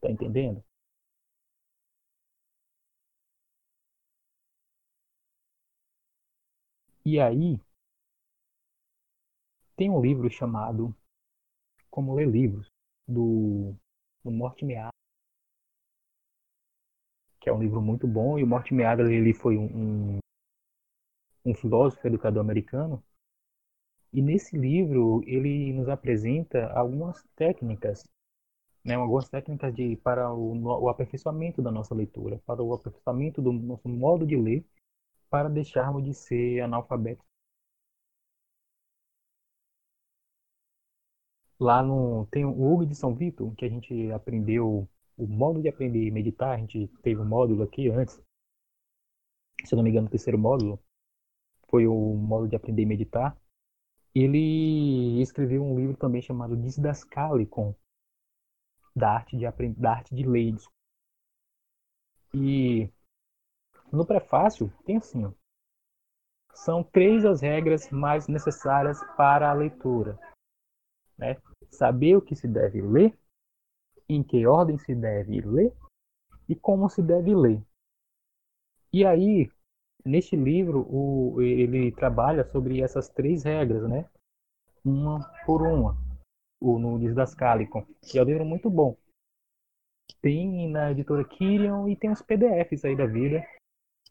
[0.00, 0.64] Tá entendendo?
[7.04, 7.60] E aí,
[9.76, 10.94] tem um livro chamado
[11.90, 12.66] Como Ler Livros,
[13.06, 13.74] do,
[14.24, 14.90] do Mortimer Adler,
[17.40, 20.18] que é um livro muito bom, e o Mortimer Adler ele foi um, um,
[21.44, 23.02] um filósofo educador americano,
[24.12, 28.04] e nesse livro ele nos apresenta algumas técnicas
[28.84, 33.52] né, algumas técnicas de, para o, o aperfeiçoamento da nossa leitura, para o aperfeiçoamento do
[33.52, 34.64] nosso modo de ler,
[35.30, 37.24] para deixarmos de ser analfabetos.
[41.58, 45.68] Lá no tem o Hugo de São Vito, que a gente aprendeu o modo de
[45.68, 48.20] aprender e meditar, a gente teve um módulo aqui antes.
[49.64, 50.80] Se eu não me engano, o terceiro módulo
[51.70, 53.36] foi o modo de aprender e meditar.
[54.14, 57.74] Ele escreveu um livro também chamado Disdascalicon,
[58.94, 60.56] da arte de aprender, da arte de ler.
[62.34, 62.90] E
[63.92, 65.32] no prefácio tem assim, ó,
[66.52, 70.18] são três as regras mais necessárias para a leitura.
[71.16, 71.36] Né?
[71.70, 73.16] Saber o que se deve ler,
[74.08, 75.72] em que ordem se deve ler
[76.48, 77.62] e como se deve ler.
[78.92, 79.48] E aí,
[80.04, 84.08] neste livro, o, ele trabalha sobre essas três regras, né?
[84.84, 85.96] Uma por uma
[86.60, 88.96] o no Disdascalicon, que é um livro muito bom.
[90.20, 93.42] Tem na editora Kirion e tem uns PDFs aí da vida,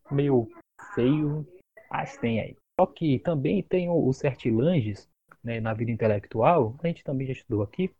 [0.10, 0.50] meio
[0.96, 1.46] feio,
[1.92, 2.58] mas tem aí.
[2.80, 5.08] Só que também tem o, o Certilanges,
[5.44, 7.94] né, na vida intelectual, a gente também já estudou aqui.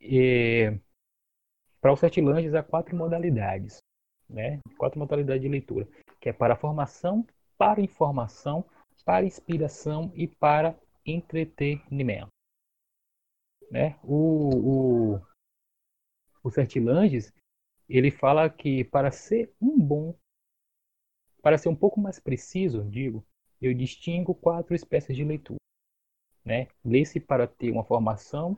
[0.00, 0.76] E,
[1.80, 3.78] para o Certilanges há quatro modalidades,
[4.28, 4.60] né?
[4.76, 5.88] Quatro modalidades de leitura,
[6.20, 8.64] que é para formação, para informação,
[9.04, 12.28] para inspiração e para entretenimento.
[13.70, 13.98] Né?
[14.02, 15.20] O, o,
[16.42, 17.32] o Sertilanges,
[17.88, 20.14] ele fala que para ser um bom,
[21.42, 23.24] para ser um pouco mais preciso, digo,
[23.60, 25.58] eu distingo quatro espécies de leitura.
[26.44, 26.68] Né?
[26.84, 28.56] Lê-se para ter uma formação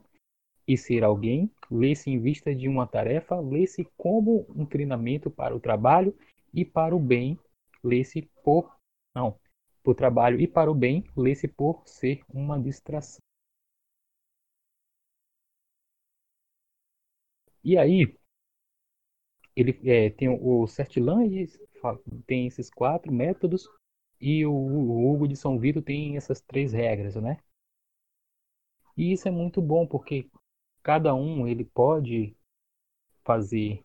[0.72, 5.58] e ser alguém, lê-se em vista de uma tarefa, lê-se como um treinamento para o
[5.58, 6.16] trabalho
[6.54, 7.36] e para o bem,
[7.82, 8.76] lê-se por
[9.12, 9.36] não,
[9.82, 13.18] por trabalho e para o bem, lê-se por ser uma distração.
[17.64, 18.14] E aí,
[19.56, 21.46] ele é, tem o Certilange,
[22.26, 23.68] tem esses quatro métodos,
[24.20, 27.38] e o Hugo de São Vito tem essas três regras, né?
[28.96, 30.30] E isso é muito bom, porque
[30.82, 32.34] cada um ele pode
[33.24, 33.84] fazer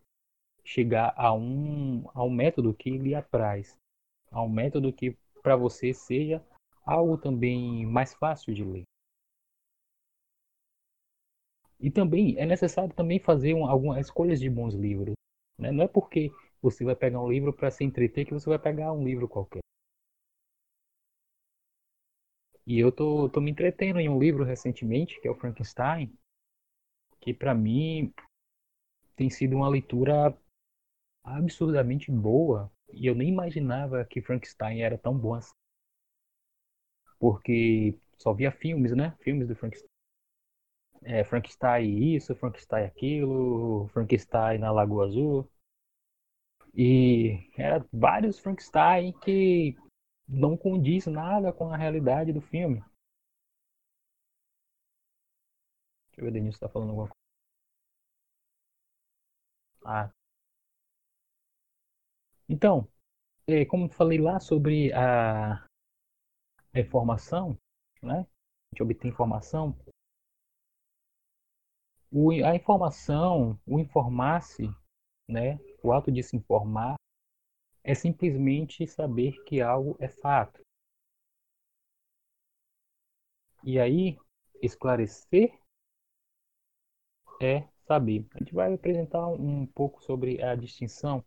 [0.64, 3.78] chegar a um, a um método que lhe apraz,
[4.32, 6.44] a um método que para você seja
[6.84, 8.84] algo também mais fácil de ler.
[11.80, 15.14] E também é necessário também fazer um, algumas escolhas de bons livros.
[15.58, 15.72] Né?
[15.72, 16.32] Não é porque
[16.62, 19.60] você vai pegar um livro para se entreter que você vai pegar um livro qualquer.
[22.66, 26.12] E eu tô, tô me entretendo em um livro recentemente, que é o Frankenstein,
[27.26, 28.14] que para mim
[29.16, 30.38] tem sido uma leitura
[31.24, 35.56] absurdamente boa, E eu nem imaginava que Frankenstein era tão bom assim.
[37.20, 39.18] Porque só via filmes, né?
[39.22, 39.90] Filmes do Frankenstein.
[41.02, 45.50] É, Frankenstein isso, Frankenstein aquilo, Frankenstein na Lagoa Azul.
[46.76, 49.76] E era vários Frankenstein que
[50.28, 52.84] não condiz nada com a realidade do filme.
[56.16, 57.26] Deixa eu ver, Denilson tá falando alguma coisa.
[59.84, 60.10] Ah.
[62.48, 62.88] Então,
[63.46, 65.68] é, como falei lá sobre a,
[66.74, 67.58] informação,
[68.02, 68.20] né?
[68.22, 68.26] A
[68.72, 69.78] gente obtém informação.
[72.10, 74.70] O, a informação, o informar-se,
[75.28, 75.60] né?
[75.84, 76.96] O ato de se informar
[77.84, 80.62] é simplesmente saber que algo é fato.
[83.66, 84.18] E aí,
[84.62, 85.65] esclarecer
[87.42, 88.26] é saber.
[88.34, 91.24] A gente vai apresentar um pouco sobre a distinção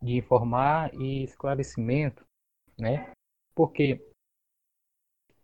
[0.00, 2.24] de informar e esclarecimento,
[2.78, 3.12] né?
[3.54, 4.00] Porque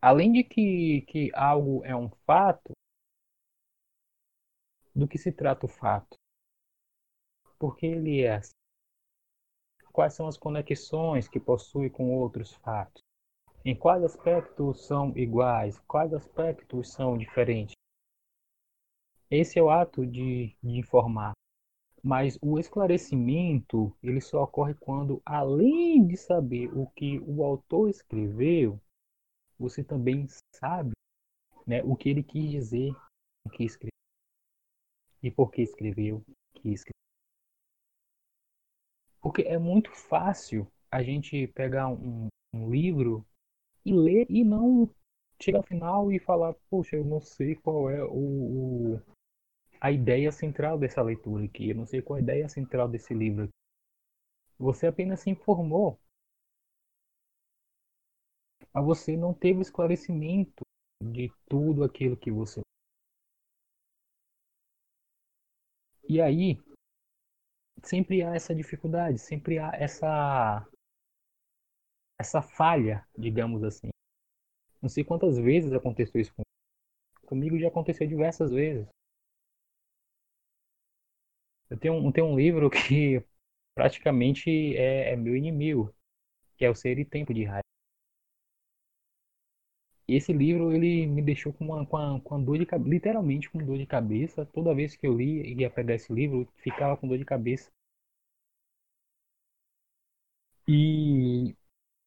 [0.01, 2.73] além de que, que algo é um fato,
[4.97, 6.17] do que se trata o fato?
[7.59, 8.55] Por que ele é assim?
[9.93, 13.03] Quais são as conexões que possui com outros fatos?
[13.65, 15.79] Em quais aspectos são iguais?
[15.87, 17.76] Quais aspectos são diferentes?
[19.31, 21.33] Esse é o ato de, de informar.
[22.03, 28.81] Mas o esclarecimento, ele só ocorre quando, além de saber o que o autor escreveu,
[29.59, 30.93] você também sabe
[31.67, 32.95] né, o que ele quis dizer,
[33.45, 33.91] o que escreveu
[35.23, 36.23] e por que escreveu,
[36.55, 36.95] que escreveu.
[39.21, 43.27] Porque é muito fácil a gente pegar um, um livro
[43.85, 44.89] e ler e não
[45.43, 48.15] chegar ao final e falar, poxa, eu não sei qual é o,
[48.95, 49.03] o,
[49.81, 51.71] a ideia central dessa leitura aqui.
[51.71, 53.45] Eu não sei qual a ideia central desse livro.
[53.45, 53.53] Aqui.
[54.59, 55.99] Você apenas se informou.
[58.73, 60.65] Mas você não teve esclarecimento
[61.03, 62.61] de tudo aquilo que você.
[66.09, 66.57] E aí,
[67.83, 70.67] sempre há essa dificuldade, sempre há essa
[72.19, 73.91] essa falha, digamos assim.
[74.81, 76.47] Não sei quantas vezes aconteceu isso comigo.
[77.27, 78.87] Comigo já aconteceu diversas vezes.
[81.71, 83.23] Eu tenho, um, tenho um livro que
[83.75, 85.95] praticamente é, é, meu inimigo,
[86.57, 87.63] que é o Ser e Tempo de Raiva.
[90.09, 92.91] E esse livro ele me deixou com uma, com uma, com uma dor de cabeça,
[92.91, 94.45] literalmente com dor de cabeça.
[94.47, 97.71] Toda vez que eu li e ia pegar esse livro, ficava com dor de cabeça.
[100.69, 101.57] E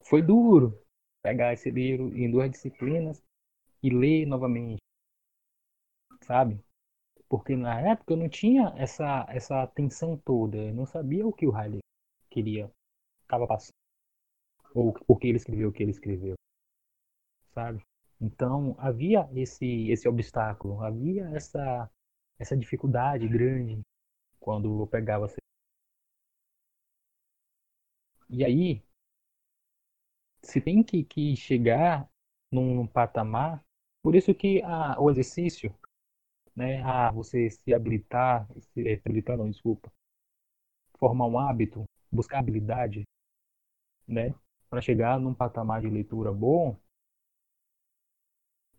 [0.04, 0.82] foi duro
[1.24, 3.24] pegar esse livro em duas disciplinas
[3.84, 4.82] e ler novamente,
[6.22, 6.60] sabe?
[7.30, 10.58] Porque na época eu não tinha essa, essa atenção toda.
[10.58, 11.80] Eu não sabia o que o Riley
[12.30, 12.72] queria,
[13.22, 13.76] estava passando.
[14.74, 16.36] Ou por que ele escreveu o que ele escreveu.
[17.54, 17.82] Sabe?
[18.20, 21.90] Então havia esse, esse obstáculo, havia essa,
[22.40, 23.80] essa dificuldade grande
[24.40, 25.28] quando eu pegava.
[28.30, 28.82] E aí,
[30.42, 32.10] se tem que, que chegar
[32.52, 33.64] num, num patamar,
[34.02, 35.74] por isso que a, o exercício
[36.56, 36.82] né?
[36.84, 39.92] Ah, você se habilitar, se, é, habilitar não, desculpa,
[41.00, 43.04] formar um hábito, buscar habilidade,
[44.08, 44.34] né?
[44.70, 46.76] Para chegar num patamar de leitura bom,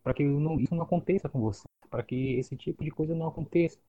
[0.03, 3.27] para que não, isso não aconteça com você, para que esse tipo de coisa não
[3.27, 3.79] aconteça,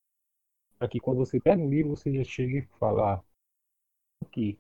[0.79, 3.23] para que quando você pega um livro você já chegue e falar
[4.33, 4.59] que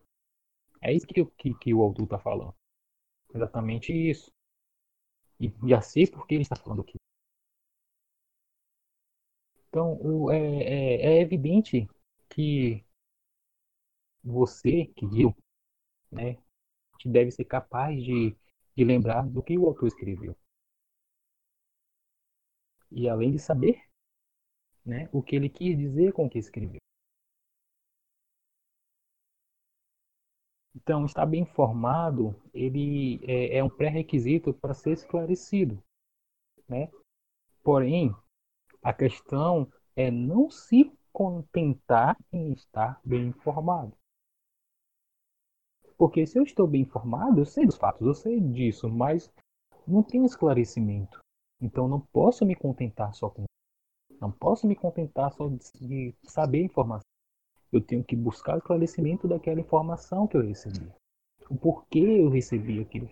[0.82, 2.54] é isso que, que, que o autor está falando,
[3.34, 4.32] exatamente isso.
[5.38, 6.98] E já sei por que ele está falando aqui.
[9.72, 11.88] Então, o, é, é, é evidente
[12.28, 12.84] que
[14.22, 15.34] você, que viu,
[16.10, 16.36] né,
[17.06, 18.36] deve ser capaz de,
[18.76, 20.36] de lembrar do que o autor escreveu.
[22.90, 23.82] E além de saber
[24.84, 26.82] né, o que ele quis dizer com o que escreveu.
[30.76, 35.82] Então, estar bem informado, ele é, é um pré-requisito para ser esclarecido,
[36.68, 36.90] né?
[37.62, 38.14] Porém,
[38.82, 43.96] a questão é não se contentar em estar bem informado.
[45.96, 49.32] Porque se eu estou bem informado, eu sei dos fatos, eu sei disso, mas
[49.86, 51.20] não tenho esclarecimento.
[51.60, 53.44] Então não posso me contentar só com
[54.20, 57.06] não posso me contentar só de saber a informação.
[57.72, 60.92] Eu tenho que buscar esclarecimento daquela informação que eu recebi.
[61.50, 63.10] O porquê eu recebi aquilo.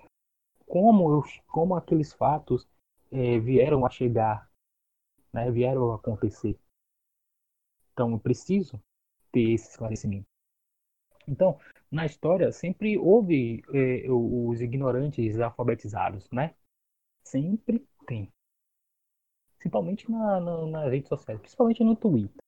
[0.67, 2.69] Como, eu, como aqueles fatos
[3.11, 4.50] é, vieram a chegar
[5.33, 6.59] né, vieram a acontecer.
[7.93, 8.81] Então eu preciso
[9.33, 10.27] ter esse esclarecimento.
[11.27, 11.59] Então,
[11.91, 16.55] na história sempre houve eh, os ignorantes alfabetizados, né?
[17.25, 18.33] Sempre tem.
[19.59, 22.43] Principalmente na, na, nas redes sociais, principalmente no Twitter.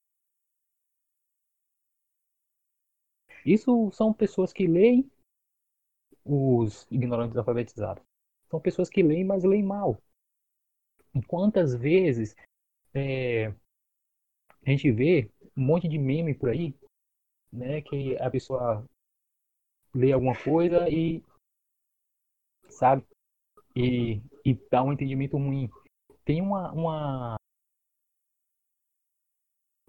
[3.45, 5.09] Isso são pessoas que leem
[6.25, 8.03] os ignorantes alfabetizados.
[8.49, 10.01] São pessoas que leem, mas leem mal.
[11.13, 12.35] E quantas vezes
[12.93, 13.53] é,
[14.65, 16.73] a gente vê um monte de meme por aí,
[17.51, 18.85] né, que a pessoa
[19.95, 21.23] lê alguma coisa e
[22.69, 23.03] sabe
[23.75, 25.69] e, e dá um entendimento ruim.
[26.25, 27.37] Tem uma, uma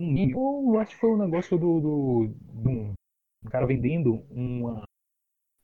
[0.01, 4.85] um meme, ou acho que foi um negócio do, do, do um cara vendendo uma,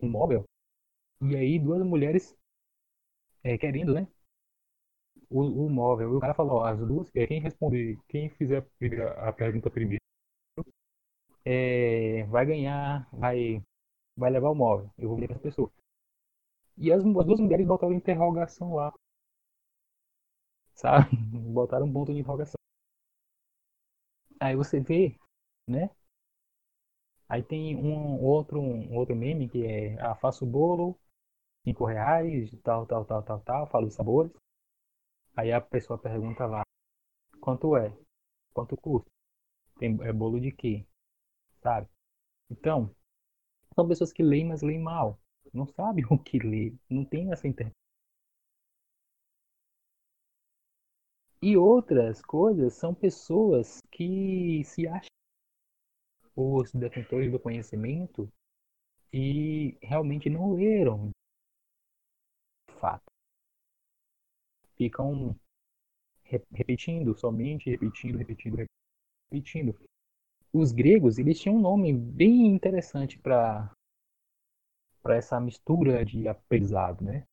[0.00, 0.44] um móvel
[1.22, 2.36] e aí duas mulheres
[3.42, 4.06] é, querendo, né?
[5.30, 6.16] O, o móvel.
[6.16, 8.66] O cara falou, ó, as duas, é, quem responder, quem fizer
[9.18, 10.02] a pergunta primeiro,
[11.44, 13.62] é, vai ganhar, vai,
[14.16, 14.90] vai levar o móvel.
[14.98, 15.70] Eu vou ler para as pessoas.
[16.76, 18.92] E as, as, duas mulheres botaram interrogação lá.
[20.74, 21.10] Sabe?
[21.54, 22.58] Botaram um ponto de interrogação.
[24.40, 25.16] Aí você vê,
[25.68, 25.90] né?
[27.28, 30.98] Aí tem um outro, um outro meme que é ah, faço bolo,
[31.64, 34.32] 5 reais, tal, tal, tal, tal, tal, fala os sabores.
[35.40, 36.60] Aí a pessoa pergunta lá,
[37.40, 37.96] quanto é?
[38.52, 39.08] Quanto custa?
[39.78, 40.84] Tem, é bolo de quê?
[41.62, 41.88] Sabe?
[42.50, 42.94] Então,
[43.74, 45.18] são pessoas que leem, mas leem mal.
[45.50, 46.76] Não sabem o que ler.
[46.90, 47.72] Não tem essa interpretação.
[51.40, 55.08] E outras coisas são pessoas que se acham
[56.36, 58.30] os detentores do conhecimento
[59.10, 61.10] e realmente não leram
[62.78, 63.09] fato.
[64.80, 65.36] Ficam
[66.24, 68.64] repetindo, somente repetindo, repetindo,
[69.30, 69.78] repetindo.
[70.54, 73.70] Os gregos, eles tinham um nome bem interessante para
[75.02, 77.26] para essa mistura de aprendizado, né?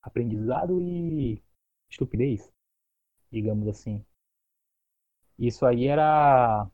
[0.00, 1.42] Aprendizado e
[1.90, 2.48] estupidez,
[3.28, 4.04] digamos assim.
[5.36, 6.70] Isso aí era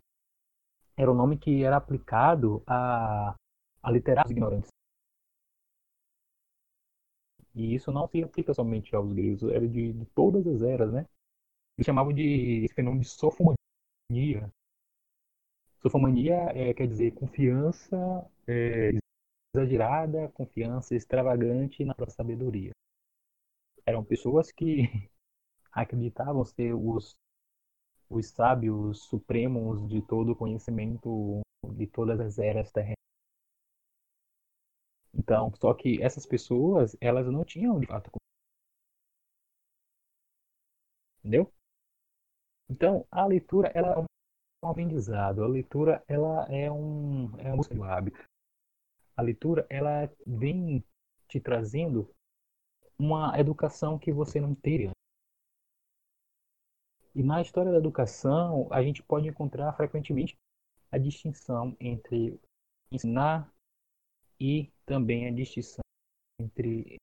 [0.94, 3.34] era o nome que era aplicado a,
[3.82, 4.77] a literatos ignorantes.
[7.58, 11.04] E isso não se aplica somente aos gregos, era de, de todas as eras, né?
[11.76, 14.48] Eles chamavam de esse fenômeno de sofomania.
[15.82, 17.96] Sofomania é, quer dizer confiança
[18.46, 18.90] é,
[19.52, 22.70] exagerada, confiança extravagante na própria sabedoria.
[23.84, 24.82] Eram pessoas que
[25.72, 27.16] acreditavam ser os,
[28.08, 31.40] os sábios supremos de todo o conhecimento
[31.74, 32.97] de todas as eras terrenas.
[35.14, 38.10] Então, só que essas pessoas, elas não tinham de fato.
[41.18, 41.52] Entendeu?
[42.70, 45.42] Então, a leitura, ela é um aprendizado.
[45.42, 48.22] A leitura, ela é um é um hábito.
[49.16, 50.84] A leitura, ela vem
[51.26, 52.08] te trazendo
[52.98, 54.90] uma educação que você não teria.
[57.14, 60.36] E na história da educação, a gente pode encontrar frequentemente
[60.90, 62.40] a distinção entre
[62.92, 63.52] ensinar
[64.40, 65.82] e também a distinção
[66.40, 66.96] entre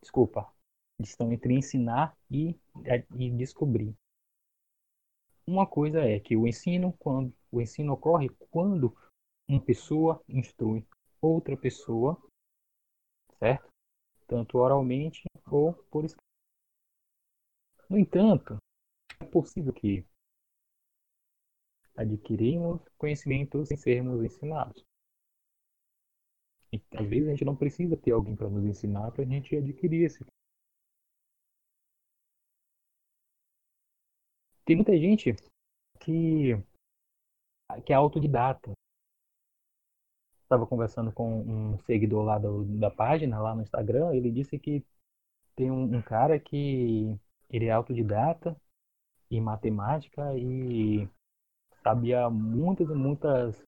[0.00, 0.52] desculpa,
[1.00, 2.58] distinção entre ensinar e,
[3.16, 3.94] e descobrir.
[5.46, 8.96] Uma coisa é que o ensino quando o ensino ocorre quando
[9.48, 10.86] uma pessoa instrui
[11.20, 12.16] outra pessoa,
[13.38, 13.68] certo?
[14.26, 16.22] Tanto oralmente ou por escrito.
[17.90, 18.56] No entanto,
[19.20, 20.04] é possível que
[21.94, 24.82] adquirimos conhecimentos sem sermos ensinados.
[26.72, 29.54] E, às vezes a gente não precisa ter alguém para nos ensinar para a gente
[29.56, 30.24] adquirir esse.
[34.64, 35.34] Tem muita gente
[36.00, 36.56] que,
[37.84, 38.72] que é autodidata.
[40.42, 44.84] Estava conversando com um seguidor lá do, da página, lá no Instagram, ele disse que
[45.56, 47.18] tem um, um cara que
[47.50, 48.56] ele é autodidata
[49.30, 51.08] em matemática e
[51.82, 53.62] sabia muitas e muitas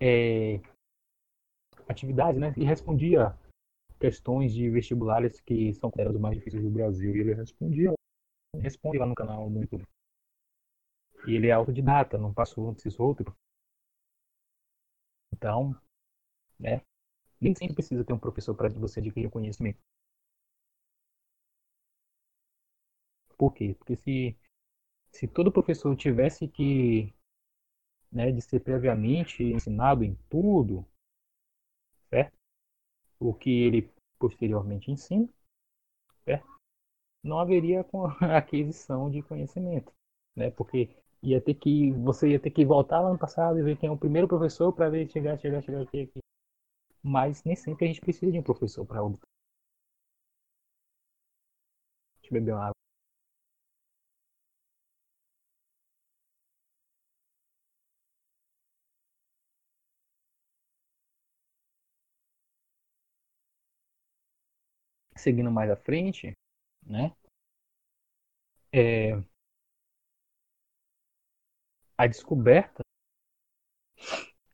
[0.00, 0.60] é,
[1.88, 2.52] atividades, né?
[2.56, 3.36] E respondia
[3.98, 7.16] questões de vestibulares que são considerados mais difíceis do Brasil.
[7.16, 7.92] E ele respondia,
[8.60, 9.84] responde lá no canal no YouTube.
[11.26, 13.36] E ele é autodidata, não passou antes outro.
[15.32, 15.74] Então,
[16.58, 16.80] né?
[17.40, 19.78] Nem sempre precisa ter um professor para você adquirir conhecimento.
[23.36, 23.74] Por quê?
[23.78, 24.36] Porque se,
[25.10, 27.14] se todo professor tivesse que
[28.10, 30.86] né, de ser previamente ensinado em tudo,
[32.10, 32.32] certo?
[33.20, 35.28] O que ele posteriormente ensina,
[36.24, 36.46] certo?
[37.22, 37.84] Não haveria
[38.36, 39.92] aquisição de conhecimento,
[40.36, 40.50] né?
[40.50, 40.90] Porque
[41.22, 43.92] ia ter que você ia ter que voltar lá no passado e ver quem é
[43.92, 46.20] o primeiro professor para ver chegar, chegar, chegar aqui, aqui.
[47.02, 49.26] mas nem sempre a gente precisa de um professor para obter.
[52.20, 52.85] Deixa eu beber uma água.
[65.16, 66.32] Seguindo mais à frente,
[66.84, 67.14] né?
[68.72, 69.12] É,
[71.96, 72.82] a descoberta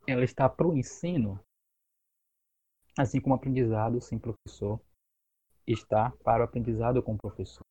[0.07, 1.39] ela está para o ensino,
[2.99, 4.81] assim como o aprendizado sem professor
[5.67, 7.65] está para o aprendizado com o professor.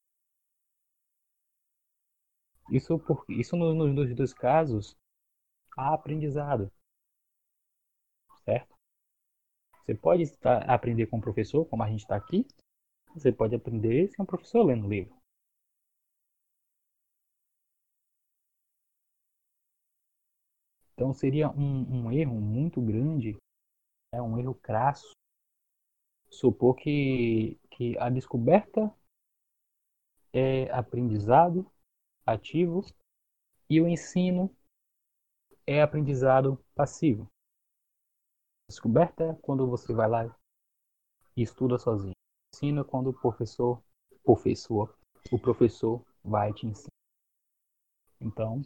[2.69, 4.95] Isso, por, isso nos no, no, dois casos
[5.77, 6.71] há aprendizado,
[8.45, 8.75] certo?
[9.83, 12.45] Você pode estar, aprender com o professor, como a gente está aqui,
[13.13, 15.15] você pode aprender sem um professor lendo livro.
[20.93, 23.35] Então seria um, um erro muito grande,
[24.13, 25.11] é um erro crasso,
[26.29, 28.93] supor que, que a descoberta
[30.33, 31.69] é aprendizado
[32.25, 32.85] ativo
[33.69, 34.55] e o ensino
[35.65, 37.27] é aprendizado passivo.
[38.69, 40.37] Descoberta é quando você vai lá
[41.35, 42.20] e estuda sozinho.
[42.53, 43.81] Ensino é quando o professor,
[44.23, 44.95] professor,
[45.31, 46.89] o professor vai te ensinar.
[48.19, 48.61] Então,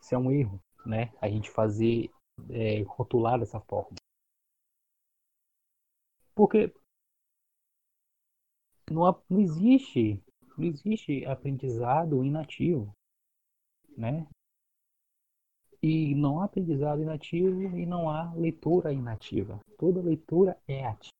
[0.00, 1.12] isso é um erro né?
[1.20, 2.10] A gente fazer
[2.50, 3.96] é, rotular dessa forma.
[6.34, 6.72] Porque
[8.90, 10.22] não, não existe
[10.56, 12.94] não existe aprendizado inativo,
[13.96, 14.26] né?
[15.82, 19.58] E não há aprendizado inativo e não há leitura inativa.
[19.78, 21.19] Toda leitura é ativa.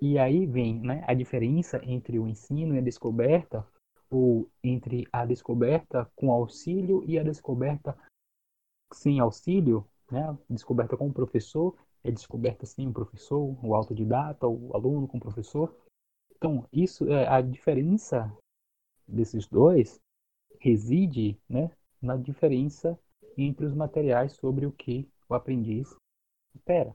[0.00, 3.66] E aí vem né, a diferença entre o ensino e a descoberta
[4.10, 7.96] ou entre a descoberta com auxílio e a descoberta
[8.92, 10.36] sem auxílio, né?
[10.48, 15.20] Descoberta com o professor, é descoberta sem o professor, o autodidata, o aluno com o
[15.20, 15.74] professor.
[16.34, 18.34] Então, isso é a diferença
[19.06, 20.00] desses dois
[20.58, 21.70] reside, né,
[22.00, 22.98] na diferença
[23.36, 25.94] entre os materiais sobre o que o aprendiz
[26.54, 26.94] espera.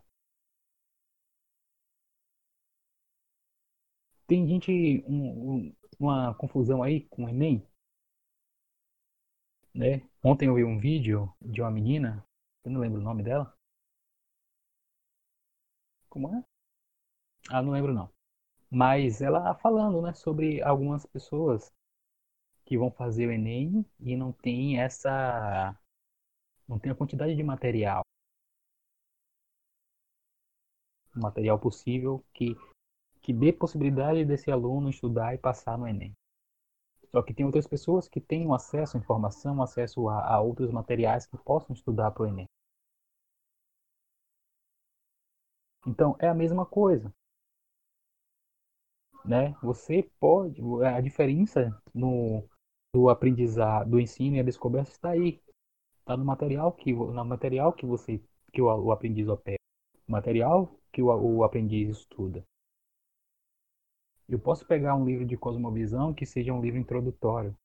[4.28, 7.66] Tem gente, um, um, uma confusão aí com o Enem.
[9.74, 10.02] Né?
[10.24, 12.26] Ontem eu vi um vídeo de uma menina,
[12.64, 13.54] eu não lembro o nome dela.
[16.10, 16.44] Como é?
[17.50, 18.10] Ah, não lembro não.
[18.70, 21.72] Mas ela falando, né, sobre algumas pessoas
[22.66, 25.78] que vão fazer o Enem e não tem essa
[26.68, 28.02] não tem a quantidade de material
[31.14, 32.56] material possível que
[33.26, 36.16] que dê possibilidade desse aluno estudar e passar no Enem.
[37.10, 41.26] Só que tem outras pessoas que têm acesso à informação, acesso a, a outros materiais
[41.26, 42.48] que possam estudar para o Enem.
[45.88, 47.12] Então, é a mesma coisa.
[49.26, 49.56] Né?
[49.64, 52.48] Você pode, a diferença no
[52.94, 55.42] do aprendizado, do ensino e a descoberta está aí.
[55.98, 58.22] Está no material que no material que você
[58.54, 59.58] que o, o aprendiz opera,
[60.08, 62.46] no material que o, o aprendiz estuda.
[64.28, 67.56] Eu posso pegar um livro de cosmovisão que seja um livro introdutório.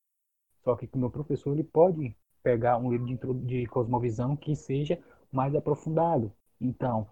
[0.63, 5.01] Só que o meu professor ele pode pegar um livro de, de cosmovisão que seja
[5.31, 6.31] mais aprofundado.
[6.59, 7.07] Então,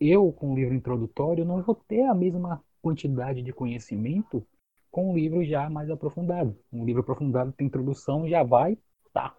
[0.00, 4.46] eu com um livro introdutório não vou ter a mesma quantidade de conhecimento
[4.90, 6.56] com um livro já mais aprofundado.
[6.72, 8.78] Um livro aprofundado tem introdução já vai
[9.12, 9.34] tá,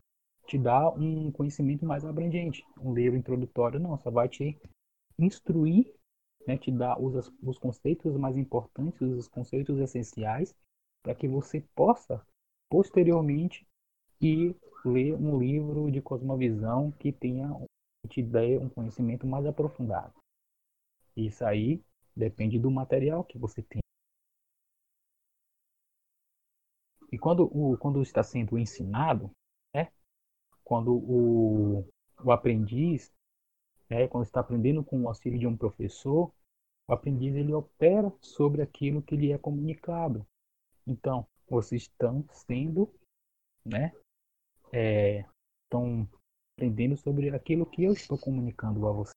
[0.45, 2.65] te dar um conhecimento mais abrangente.
[2.81, 4.57] Um livro introdutório não, só vai te
[5.17, 5.93] instruir
[6.47, 10.55] né, te dá os, os conceitos mais importantes, os conceitos essenciais,
[11.01, 12.25] para que você possa,
[12.69, 13.65] posteriormente,
[14.21, 17.49] ir ler um livro de cosmovisão que tenha
[18.09, 20.13] te dê um conhecimento mais aprofundado.
[21.15, 21.81] Isso aí
[22.15, 23.81] depende do material que você tem.
[27.11, 29.31] E quando, o, quando está sendo ensinado,
[29.73, 29.91] né,
[30.63, 31.87] quando o,
[32.23, 33.11] o aprendiz
[33.89, 34.07] né?
[34.07, 36.31] Quando está aprendendo com o auxílio de um professor,
[36.87, 40.25] o aprendiz ele opera sobre aquilo que lhe é comunicado.
[40.85, 42.93] Então, vocês estão sendo,
[43.65, 43.93] né?
[44.71, 45.25] É,
[45.65, 46.07] estão
[46.55, 49.13] aprendendo sobre aquilo que eu estou comunicando a vocês.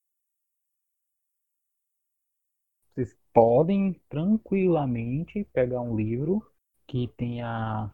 [2.93, 6.41] Vocês podem tranquilamente pegar um livro
[6.87, 7.93] que tenha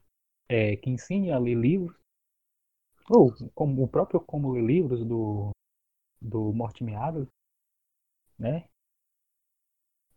[0.50, 1.98] é, que ensine a ler livros
[3.10, 5.52] ou como o próprio como ler livros do
[6.24, 7.28] do Morte Meado,
[8.40, 8.68] né?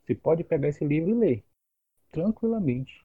[0.02, 1.44] Você pode pegar esse livro e ler
[2.10, 3.04] tranquilamente.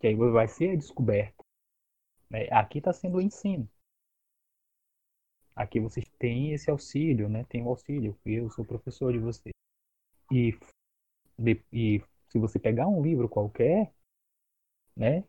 [0.00, 1.42] Que aí vai ser descoberta.
[2.28, 2.48] Né?
[2.50, 3.68] Aqui está sendo o ensino.
[5.54, 7.44] aqui vocês têm esse auxílio, né?
[7.44, 9.54] Tem o auxílio, eu sou professor de vocês.
[10.30, 10.52] E,
[11.38, 13.94] de, e se você pegar um livro qualquer,
[14.96, 15.24] né?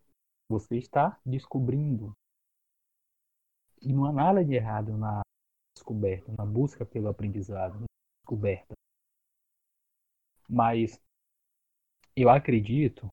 [0.50, 2.12] Você está descobrindo.
[3.82, 5.22] E não há nada de errado na
[5.88, 7.86] descoberta, na busca pelo aprendizado,
[8.22, 8.74] descoberta.
[10.50, 11.00] Mas
[12.16, 13.08] eu acredito,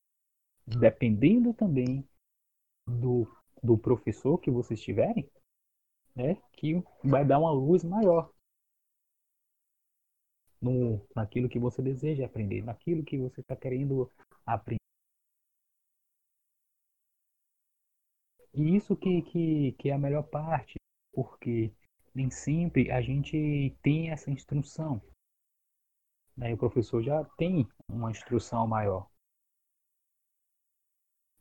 [0.66, 2.06] dependendo também
[2.86, 3.26] do,
[3.62, 5.30] do professor que vocês tiverem,
[6.16, 8.32] né, que vai dar uma luz maior
[10.60, 14.10] no, naquilo que você deseja aprender, naquilo que você está querendo
[14.44, 14.78] aprender.
[18.52, 20.76] E isso que, que, que é a melhor parte,
[21.12, 21.72] porque
[22.14, 25.02] nem sempre a gente tem essa instrução.
[26.36, 26.54] Né?
[26.54, 29.10] O professor já tem uma instrução maior.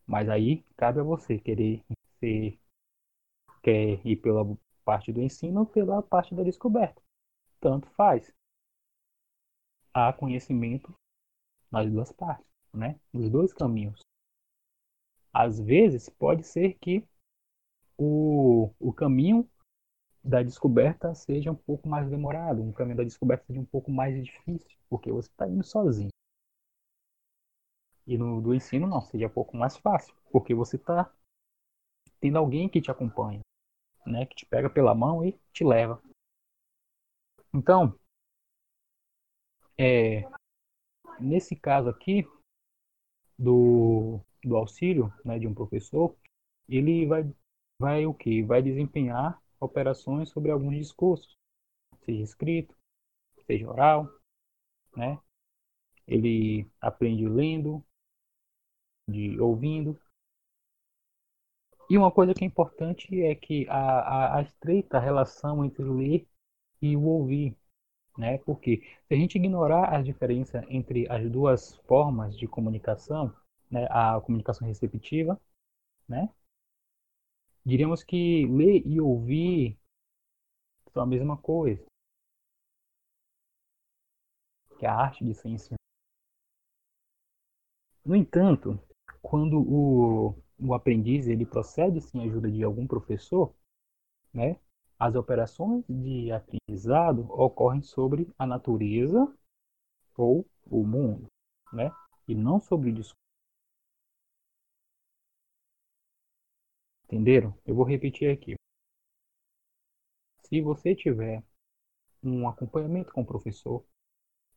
[0.05, 1.83] Mas aí cabe a você querer
[2.19, 2.59] ser,
[3.61, 4.43] quer ir pela
[4.83, 7.01] parte do ensino ou pela parte da descoberta.
[7.59, 8.33] Tanto faz.
[9.93, 10.93] Há conhecimento
[11.71, 12.99] nas duas partes, né?
[13.13, 14.01] Nos dois caminhos
[15.33, 17.03] às vezes pode ser que
[17.97, 19.49] o, o caminho
[20.23, 24.23] da descoberta seja um pouco mais demorado, um caminho da descoberta seja um pouco mais
[24.23, 26.09] difícil, porque você está indo sozinho.
[28.07, 31.13] E no do ensino não, seja um pouco mais fácil, porque você está
[32.19, 33.41] tendo alguém que te acompanha,
[34.05, 36.01] né, que te pega pela mão e te leva.
[37.53, 37.97] Então,
[39.77, 40.21] é,
[41.19, 42.25] nesse caso aqui
[43.37, 46.15] do do auxílio né, de um professor,
[46.67, 47.23] ele vai,
[47.79, 48.43] vai o que?
[48.43, 51.37] Vai desempenhar operações sobre alguns discursos,
[52.05, 52.75] seja escrito,
[53.45, 54.09] seja oral,
[54.95, 55.19] né?
[56.07, 57.83] Ele aprende lendo,
[59.07, 59.99] de ouvindo.
[61.89, 66.27] E uma coisa que é importante é que a, a, a estreita relação entre ler
[66.81, 67.55] e o ouvir,
[68.17, 68.37] né?
[68.39, 73.33] Porque se a gente ignorar a diferença entre as duas formas de comunicação,
[73.69, 75.39] né, a comunicação receptiva,
[76.07, 76.29] né?
[77.65, 79.77] Diríamos que ler e ouvir
[80.91, 81.83] são a mesma coisa.
[84.77, 85.77] Que é a arte de se ensinar.
[88.05, 88.77] No entanto,
[89.21, 93.55] quando o, o aprendiz ele procede sem a ajuda de algum professor,
[94.33, 94.59] né,
[94.99, 99.33] as operações de aprendizado ocorrem sobre a natureza
[100.17, 101.27] ou o mundo,
[101.71, 101.91] né,
[102.27, 103.22] e não sobre o discurso.
[107.13, 107.55] Entenderam?
[107.63, 108.55] Eu vou repetir aqui.
[110.47, 111.43] Se você tiver
[112.23, 113.85] um acompanhamento com o professor,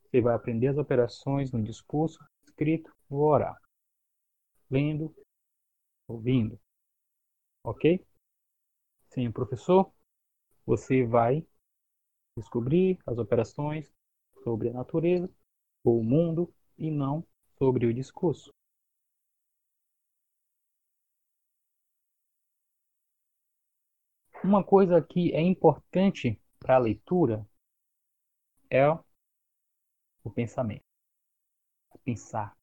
[0.00, 3.54] você vai aprender as operações no discurso, escrito ou oral.
[4.70, 5.14] Lendo,
[6.08, 6.58] ouvindo.
[7.62, 8.02] Ok?
[9.10, 9.92] Sem o professor,
[10.64, 11.46] você vai
[12.38, 13.92] descobrir as operações
[14.42, 15.30] sobre a natureza
[15.84, 17.22] ou o mundo e não
[17.58, 18.55] sobre o discurso.
[24.44, 27.46] Uma coisa que é importante para a leitura
[28.70, 28.88] é
[30.22, 30.84] o pensamento.
[32.04, 32.56] Pensar.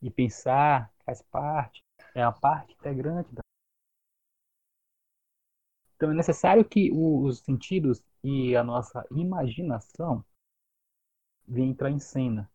[0.00, 1.82] E pensar faz parte,
[2.14, 3.42] é uma parte integrante da.
[5.96, 10.24] Então é necessário que os sentidos e a nossa imaginação
[11.46, 12.50] venham entrar em cena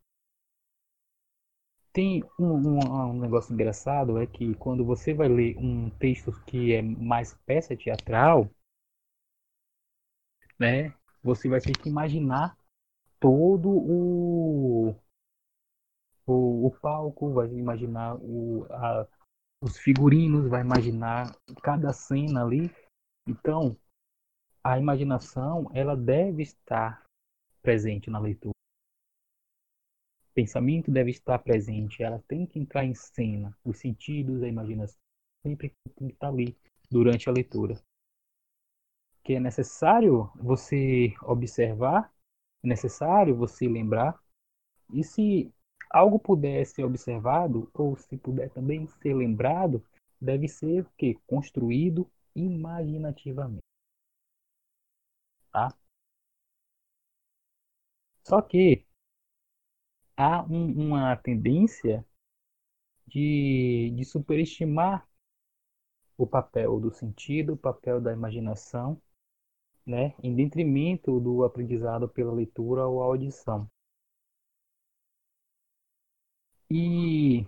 [1.91, 6.73] tem um, um, um, negócio engraçado é que quando você vai ler um texto que
[6.73, 8.49] é mais peça teatral,
[10.57, 12.57] né, você vai ter que imaginar
[13.19, 14.95] todo o
[16.25, 19.07] o, o palco, vai imaginar o, a,
[19.63, 22.69] os figurinos, vai imaginar cada cena ali.
[23.27, 23.75] Então,
[24.63, 27.03] a imaginação ela deve estar
[27.63, 28.58] presente na leitura
[30.39, 34.97] pensamento deve estar presente, ela tem que entrar em cena, os sentidos, a imaginação
[35.43, 36.57] sempre tem que estar ali
[36.89, 37.77] durante a leitura.
[39.21, 42.09] Que é necessário você observar,
[42.63, 44.17] é necessário você lembrar,
[44.93, 45.51] e se
[45.89, 49.83] algo puder ser observado, ou se puder também ser lembrado,
[50.21, 53.63] deve ser que construído imaginativamente.
[55.51, 55.73] Tá?
[58.23, 58.85] Só que
[60.19, 62.05] há um, uma tendência
[63.07, 65.07] de, de superestimar
[66.17, 69.01] o papel do sentido, o papel da imaginação,
[69.85, 73.65] né, em detrimento do aprendizado pela leitura ou audição.
[76.69, 77.47] E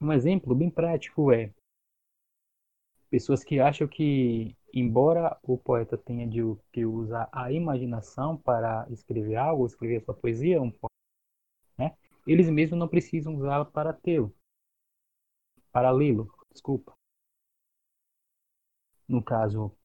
[0.00, 1.54] um exemplo bem prático é
[3.08, 6.40] pessoas que acham que embora o poeta tenha de
[6.72, 10.72] que usar a imaginação para escrever algo, escrever sua poesia, um?
[12.26, 14.34] Eles mesmos não precisam usá-la para tê-lo,
[15.72, 16.96] para lê-lo, desculpa.
[19.08, 19.76] No caso,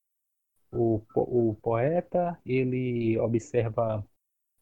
[0.71, 4.05] o, o poeta ele observa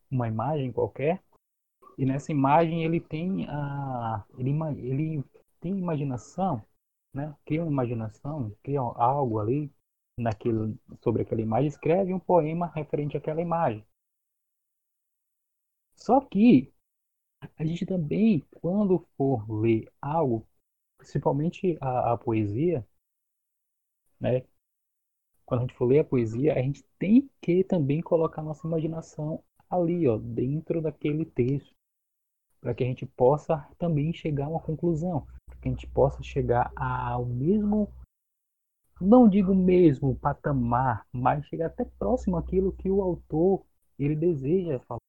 [0.10, 1.24] uma imagem qualquer
[1.98, 5.24] e nessa imagem ele tem a ele, ele
[5.60, 6.64] tem imaginação,
[7.14, 7.36] né?
[7.46, 9.72] Cria uma imaginação, cria algo ali
[10.18, 13.86] naquele sobre aquela imagem, escreve um poema referente àquela imagem.
[15.96, 16.74] Só que
[17.58, 20.48] a gente também, quando for ler algo,
[20.98, 22.86] principalmente a, a poesia,
[24.20, 24.44] né?
[25.46, 29.44] Quando a gente for ler a poesia, a gente tem que também colocar nossa imaginação
[29.70, 31.72] ali, ó, dentro daquele texto,
[32.60, 36.24] para que a gente possa também chegar a uma conclusão, para que a gente possa
[36.24, 37.94] chegar ao mesmo,
[39.00, 43.64] não digo mesmo patamar, mas chegar até próximo àquilo que o autor
[44.00, 45.00] ele deseja falar.